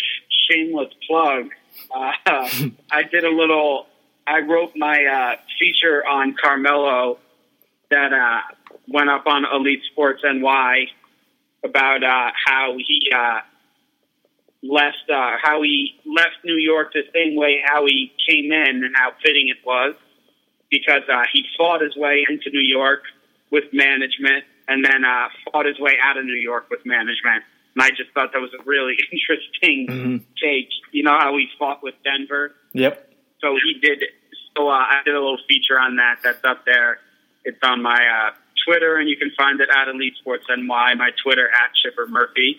shameless 0.50 0.94
plug. 1.08 1.50
Uh, 1.94 2.12
I 2.92 3.04
did 3.04 3.24
a 3.24 3.30
little. 3.30 3.88
I 4.28 4.40
wrote 4.42 4.74
my 4.76 5.06
uh, 5.06 5.36
feature 5.60 6.06
on 6.06 6.36
Carmelo 6.40 7.18
that 7.90 8.14
uh, 8.14 8.42
went 8.88 9.10
up 9.10 9.26
on 9.26 9.46
Elite 9.46 9.82
Sports 9.92 10.22
NY 10.24 10.86
about 11.64 12.04
uh, 12.04 12.32
how 12.46 12.76
he 12.78 13.12
uh, 13.16 13.40
left 14.62 15.10
uh, 15.12 15.32
how 15.42 15.62
he 15.64 15.96
left 16.06 16.38
New 16.44 16.58
York 16.58 16.94
the 16.94 17.04
same 17.14 17.36
way 17.36 17.62
how 17.66 17.86
he 17.86 18.12
came 18.30 18.52
in 18.52 18.84
and 18.84 18.96
how 18.96 19.12
fitting 19.24 19.50
it 19.50 19.58
was 19.66 19.96
because 20.70 21.02
he 21.34 21.44
fought 21.58 21.82
his 21.82 21.96
way 21.96 22.24
into 22.30 22.52
New 22.52 22.62
York 22.62 23.02
with 23.50 23.64
management 23.74 24.44
and 24.68 24.86
then 24.86 25.04
fought 25.52 25.66
his 25.66 25.80
way 25.80 25.98
out 26.04 26.18
of 26.18 26.26
New 26.26 26.38
York 26.38 26.70
with 26.70 26.86
management. 26.86 27.44
And 27.80 27.86
I 27.86 27.96
just 27.96 28.12
thought 28.14 28.34
that 28.34 28.42
was 28.42 28.52
a 28.60 28.64
really 28.66 28.98
interesting 29.12 29.88
Mm-hmm. 29.88 30.18
take. 30.44 30.70
You 30.92 31.04
know 31.04 31.18
how 31.18 31.38
he 31.38 31.48
fought 31.58 31.82
with 31.82 31.96
Denver? 32.04 32.52
Yep. 32.74 33.14
So 33.40 33.56
he 33.56 33.80
did. 33.80 34.04
So 34.58 34.68
uh, 34.68 34.74
I 34.74 35.02
did 35.06 35.16
a 35.16 35.20
little 35.20 35.38
feature 35.48 35.80
on 35.80 35.96
that. 35.96 36.18
That's 36.22 36.44
up 36.44 36.66
there. 36.66 37.00
It's 37.46 37.58
on 37.64 37.82
my 37.82 37.96
uh, 37.96 38.32
Twitter, 38.68 38.98
and 38.98 39.08
you 39.08 39.16
can 39.16 39.32
find 39.38 39.62
it 39.62 39.70
at 39.74 39.88
Elite 39.88 40.16
Sports 40.20 40.46
NY. 40.50 40.96
My 40.96 41.12
Twitter 41.24 41.48
at 41.48 41.72
Chipper 41.82 42.08
Murphy. 42.08 42.58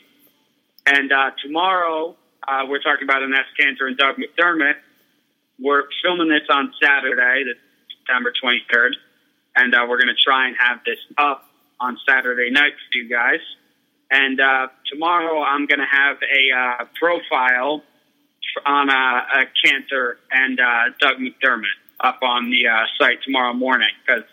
And 0.86 1.12
uh, 1.12 1.32
tomorrow 1.44 2.16
uh, 2.48 2.64
we're 2.66 2.80
talking 2.80 3.04
about 3.04 3.20
Enes 3.20 3.44
Kanter 3.60 3.86
and 3.86 3.98
Doug 3.98 4.16
McDermott. 4.16 4.76
We're 5.58 5.84
filming 6.02 6.28
this 6.28 6.48
on 6.48 6.72
Saturday, 6.82 7.44
the 7.44 7.54
September 7.98 8.32
23rd, 8.42 8.92
and 9.56 9.74
uh, 9.74 9.84
we're 9.86 9.98
going 9.98 10.14
to 10.14 10.22
try 10.24 10.48
and 10.48 10.56
have 10.58 10.78
this 10.86 10.98
up 11.18 11.44
on 11.78 11.98
Saturday 12.08 12.50
night 12.50 12.72
for 12.72 12.98
you 12.98 13.08
guys. 13.10 13.40
And 14.10 14.40
uh, 14.40 14.68
tomorrow 14.90 15.42
I'm 15.42 15.66
going 15.66 15.78
to 15.78 15.86
have 15.90 16.16
a 16.22 16.56
uh, 16.56 16.84
profile 16.98 17.82
on 18.66 18.90
uh, 18.90 18.92
uh, 18.92 19.44
Kanter 19.64 20.14
and 20.32 20.58
uh, 20.58 20.94
Doug 20.98 21.16
McDermott 21.18 21.66
up 22.00 22.18
on 22.22 22.50
the 22.50 22.66
uh, 22.66 22.84
site 22.98 23.22
tomorrow 23.22 23.52
morning 23.52 23.90
because 24.04 24.24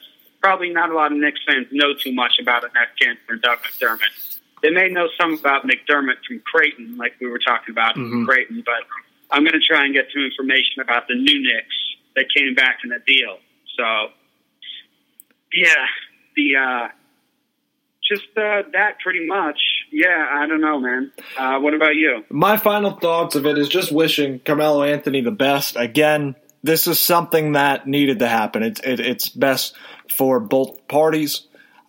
probably 0.42 0.72
not 0.72 0.90
a 0.90 0.96
lot 0.96 1.12
of 1.12 1.18
Knicks 1.18 1.42
fans 1.46 1.68
know 1.72 1.94
too 1.94 2.14
much 2.14 2.40
about 2.42 2.64
Enes 2.64 2.88
Kanter 3.02 3.18
and 3.30 3.42
Doug 3.42 3.60
McDermott. 3.60 4.40
They 4.64 4.72
may 4.72 4.90
know 4.90 5.08
some 5.20 5.34
about 5.34 5.64
McDermott 5.66 6.24
from 6.28 6.42
Creighton, 6.46 6.98
like 6.98 7.14
we 7.22 7.28
were 7.28 7.40
talking 7.40 7.72
about 7.72 7.94
from 7.94 8.26
Creighton, 8.26 8.64
but 8.66 8.84
I'm 9.30 9.44
going 9.44 9.54
to 9.54 9.60
try 9.60 9.86
and 9.86 9.94
get 9.94 10.08
some 10.12 10.24
information 10.24 10.82
about 10.82 11.08
the 11.08 11.16
new 11.16 11.44
Knicks 11.44 11.76
that 12.16 12.26
came 12.36 12.56
back 12.56 12.80
in 12.84 12.90
the 12.90 13.00
deal. 13.06 13.38
So, 13.78 14.08
yeah, 15.54 15.86
the 16.36 16.56
uh, 16.56 16.88
just 18.08 18.28
uh, 18.38 18.64
that 18.74 19.00
pretty 19.04 19.26
much. 19.28 19.60
Yeah, 19.92 20.28
I 20.30 20.48
don't 20.48 20.62
know, 20.62 20.80
man. 20.80 21.12
Uh, 21.38 21.60
what 21.60 21.74
about 21.74 21.96
you? 21.96 22.24
My 22.30 22.58
final 22.58 22.92
thoughts 22.92 23.36
of 23.36 23.46
it 23.46 23.58
is 23.58 23.70
just 23.70 23.92
wishing 23.92 24.40
Carmelo 24.40 24.84
Anthony 24.84 25.22
the 25.22 25.32
best. 25.32 25.76
Again, 25.76 26.36
this 26.64 26.88
is 26.88 27.00
something 27.00 27.54
that 27.54 27.88
needed 27.88 28.20
to 28.20 28.28
happen. 28.28 28.64
It's 28.64 28.82
it, 28.82 29.00
it's 29.00 29.30
best 29.30 29.76
for 30.10 30.40
both 30.40 30.88
parties. 30.88 31.48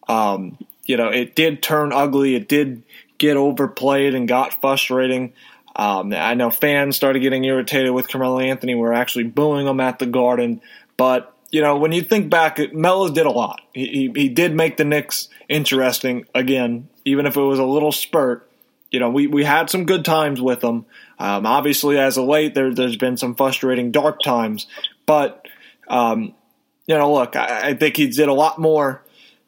Um, 0.08 0.58
you 0.84 0.96
know, 0.96 1.08
it 1.08 1.34
did 1.34 1.62
turn 1.62 1.92
ugly. 1.92 2.34
It 2.34 2.48
did 2.48 2.82
get 3.18 3.36
overplayed 3.36 4.14
and 4.14 4.26
got 4.28 4.60
frustrating. 4.60 5.32
Um, 5.76 6.12
I 6.12 6.34
know 6.34 6.50
fans 6.50 6.96
started 6.96 7.20
getting 7.20 7.44
irritated 7.44 7.92
with 7.92 8.08
Carmelo 8.08 8.40
Anthony. 8.40 8.74
We're 8.74 8.92
actually 8.92 9.24
booing 9.24 9.66
him 9.66 9.80
at 9.80 9.98
the 9.98 10.06
Garden. 10.06 10.60
But, 10.96 11.32
you 11.50 11.62
know, 11.62 11.76
when 11.76 11.92
you 11.92 12.02
think 12.02 12.30
back, 12.30 12.58
Melo 12.72 13.08
did 13.08 13.26
a 13.26 13.30
lot. 13.30 13.60
He, 13.72 13.86
he, 14.14 14.22
he 14.22 14.28
did 14.28 14.54
make 14.54 14.76
the 14.76 14.84
Knicks 14.84 15.28
interesting 15.48 16.26
again, 16.34 16.88
even 17.04 17.26
if 17.26 17.36
it 17.36 17.40
was 17.40 17.58
a 17.58 17.64
little 17.64 17.92
spurt. 17.92 18.50
You 18.90 19.00
know, 19.00 19.10
we, 19.10 19.26
we 19.26 19.44
had 19.44 19.68
some 19.68 19.84
good 19.84 20.04
times 20.04 20.40
with 20.40 20.62
him. 20.62 20.86
Um, 21.18 21.46
obviously, 21.46 21.98
as 21.98 22.16
of 22.16 22.24
late, 22.24 22.54
there, 22.54 22.72
there's 22.72 22.96
been 22.96 23.16
some 23.16 23.34
frustrating 23.34 23.92
dark 23.92 24.22
times. 24.22 24.66
But, 25.04 25.46
um, 25.88 26.34
you 26.86 26.96
know, 26.96 27.12
look, 27.12 27.36
I, 27.36 27.70
I 27.70 27.74
think 27.74 27.96
he 27.96 28.08
did 28.08 28.28
a 28.28 28.34
lot 28.34 28.58
more 28.58 29.02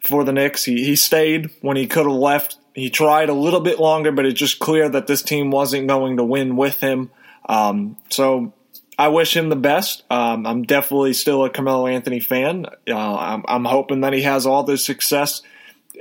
for 0.07 0.25
the 0.25 0.33
Knicks. 0.33 0.65
He, 0.65 0.85
he 0.85 0.97
stayed 0.97 1.51
when 1.61 1.77
he 1.77 1.87
could 1.87 2.07
have 2.07 2.17
left. 2.17 2.59
He 2.75 2.91
tried 2.91 3.29
a 3.29 3.35
little 3.35 3.61
bit 3.61 3.81
longer, 3.81 4.13
but 4.13 4.27
it's 4.27 4.39
just 4.39 4.59
clear 4.59 4.89
that 4.89 5.07
this 5.07 5.23
team 5.23 5.51
wasn't 5.51 5.89
going 5.89 6.19
to 6.19 6.25
win 6.25 6.57
with 6.57 6.81
him. 6.81 7.11
Um, 7.49 7.97
so 8.11 8.53
I 9.01 9.09
wish 9.09 9.35
him 9.35 9.49
the 9.49 9.57
best. 9.57 10.03
Um, 10.11 10.47
I'm 10.47 10.63
definitely 10.63 11.15
still 11.15 11.43
a 11.43 11.49
Carmelo 11.49 11.87
Anthony 11.87 12.21
fan. 12.21 12.67
Uh, 12.87 13.17
I'm, 13.17 13.45
I'm 13.49 13.65
hoping 13.65 14.03
that 14.03 14.13
he 14.13 14.21
has 14.25 14.45
all 14.45 14.63
the 14.63 14.77
success 14.77 15.41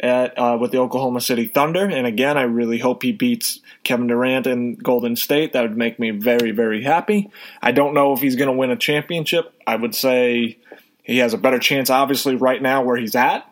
at, 0.04 0.38
uh, 0.38 0.58
with 0.60 0.72
the 0.72 0.80
Oklahoma 0.80 1.22
City 1.22 1.48
Thunder. 1.48 1.86
And 1.86 2.06
again, 2.06 2.38
I 2.38 2.42
really 2.42 2.78
hope 2.78 3.02
he 3.02 3.14
beats 3.14 3.62
Kevin 3.86 4.08
Durant 4.08 4.48
and 4.48 4.84
Golden 4.84 5.16
State. 5.16 5.54
That 5.54 5.62
would 5.62 5.78
make 5.78 5.98
me 5.98 6.12
very, 6.12 6.52
very 6.52 6.84
happy. 6.84 7.32
I 7.62 7.72
don't 7.72 7.94
know 7.94 8.12
if 8.12 8.20
he's 8.20 8.36
going 8.36 8.50
to 8.50 8.58
win 8.58 8.70
a 8.70 8.76
championship. 8.76 9.54
I 9.66 9.78
would 9.78 9.96
say 9.96 10.58
he 11.02 11.20
has 11.20 11.34
a 11.34 11.38
better 11.38 11.60
chance, 11.60 11.90
obviously, 11.90 12.36
right 12.36 12.62
now 12.62 12.84
where 12.84 12.98
he's 12.98 13.16
at. 13.16 13.50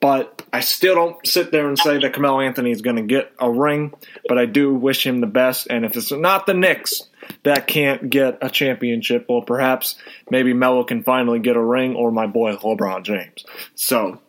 But 0.00 0.42
I 0.52 0.58
still 0.58 0.96
don't 0.96 1.24
sit 1.24 1.52
there 1.52 1.68
and 1.68 1.78
say 1.78 1.98
that 2.00 2.14
Carmelo 2.14 2.40
Anthony 2.40 2.72
is 2.72 2.82
going 2.82 2.96
to 2.96 3.02
get 3.02 3.32
a 3.38 3.48
ring. 3.48 3.94
But 4.26 4.38
I 4.38 4.46
do 4.46 4.74
wish 4.74 5.06
him 5.06 5.20
the 5.20 5.28
best. 5.28 5.68
And 5.70 5.84
if 5.84 5.96
it's 5.96 6.10
not 6.10 6.46
the 6.46 6.54
Knicks 6.54 7.07
that 7.42 7.66
can't 7.66 8.10
get 8.10 8.38
a 8.42 8.50
championship, 8.50 9.26
well, 9.28 9.42
perhaps 9.42 9.96
maybe 10.30 10.52
Melo 10.52 10.84
can 10.84 11.02
finally 11.02 11.38
get 11.38 11.56
a 11.56 11.62
ring, 11.62 11.94
or 11.94 12.10
my 12.10 12.26
boy 12.26 12.56
LeBron 12.56 13.04
James. 13.04 13.44
So 13.74 14.20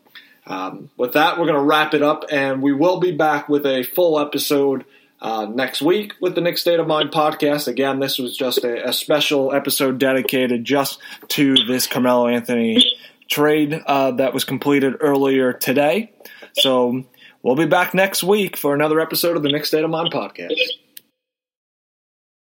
um, 0.48 0.90
with 0.98 1.14
that, 1.14 1.38
we're 1.38 1.46
going 1.46 1.60
to 1.60 1.64
wrap 1.64 1.94
it 1.94 2.02
up, 2.02 2.26
and 2.32 2.62
we 2.62 2.74
will 2.74 3.00
be 3.00 3.12
back 3.12 3.50
with 3.50 3.66
a 3.66 3.84
full 3.84 4.20
episode 4.20 4.86
uh, 5.22 5.46
next 5.46 5.82
week 5.82 6.14
with 6.22 6.36
the 6.36 6.42
Knicks 6.42 6.62
State 6.62 6.80
of 6.80 6.88
Mind 6.88 7.12
podcast. 7.12 7.68
Again, 7.68 8.00
this 8.00 8.18
was 8.18 8.36
just 8.36 8.64
a, 8.64 8.88
a 8.90 8.94
special 8.94 9.54
episode 9.54 10.00
dedicated 10.00 10.66
just 10.66 11.00
to 11.30 11.56
this 11.68 11.88
Carmelo 11.88 12.28
Anthony 12.28 12.84
trade 13.28 13.74
uh, 13.86 14.12
that 14.12 14.34
was 14.34 14.44
completed 14.44 14.96
earlier 15.02 15.54
today. 15.54 16.12
So 16.54 17.04
we'll 17.44 17.56
be 17.56 17.66
back 17.66 17.94
next 17.94 18.24
week 18.24 18.58
for 18.58 18.74
another 18.74 19.00
episode 19.00 19.38
of 19.38 19.44
the 19.44 19.50
Knicks 19.50 19.68
State 19.68 19.84
of 19.84 19.90
Mind 19.90 20.12
podcast. 20.12 20.56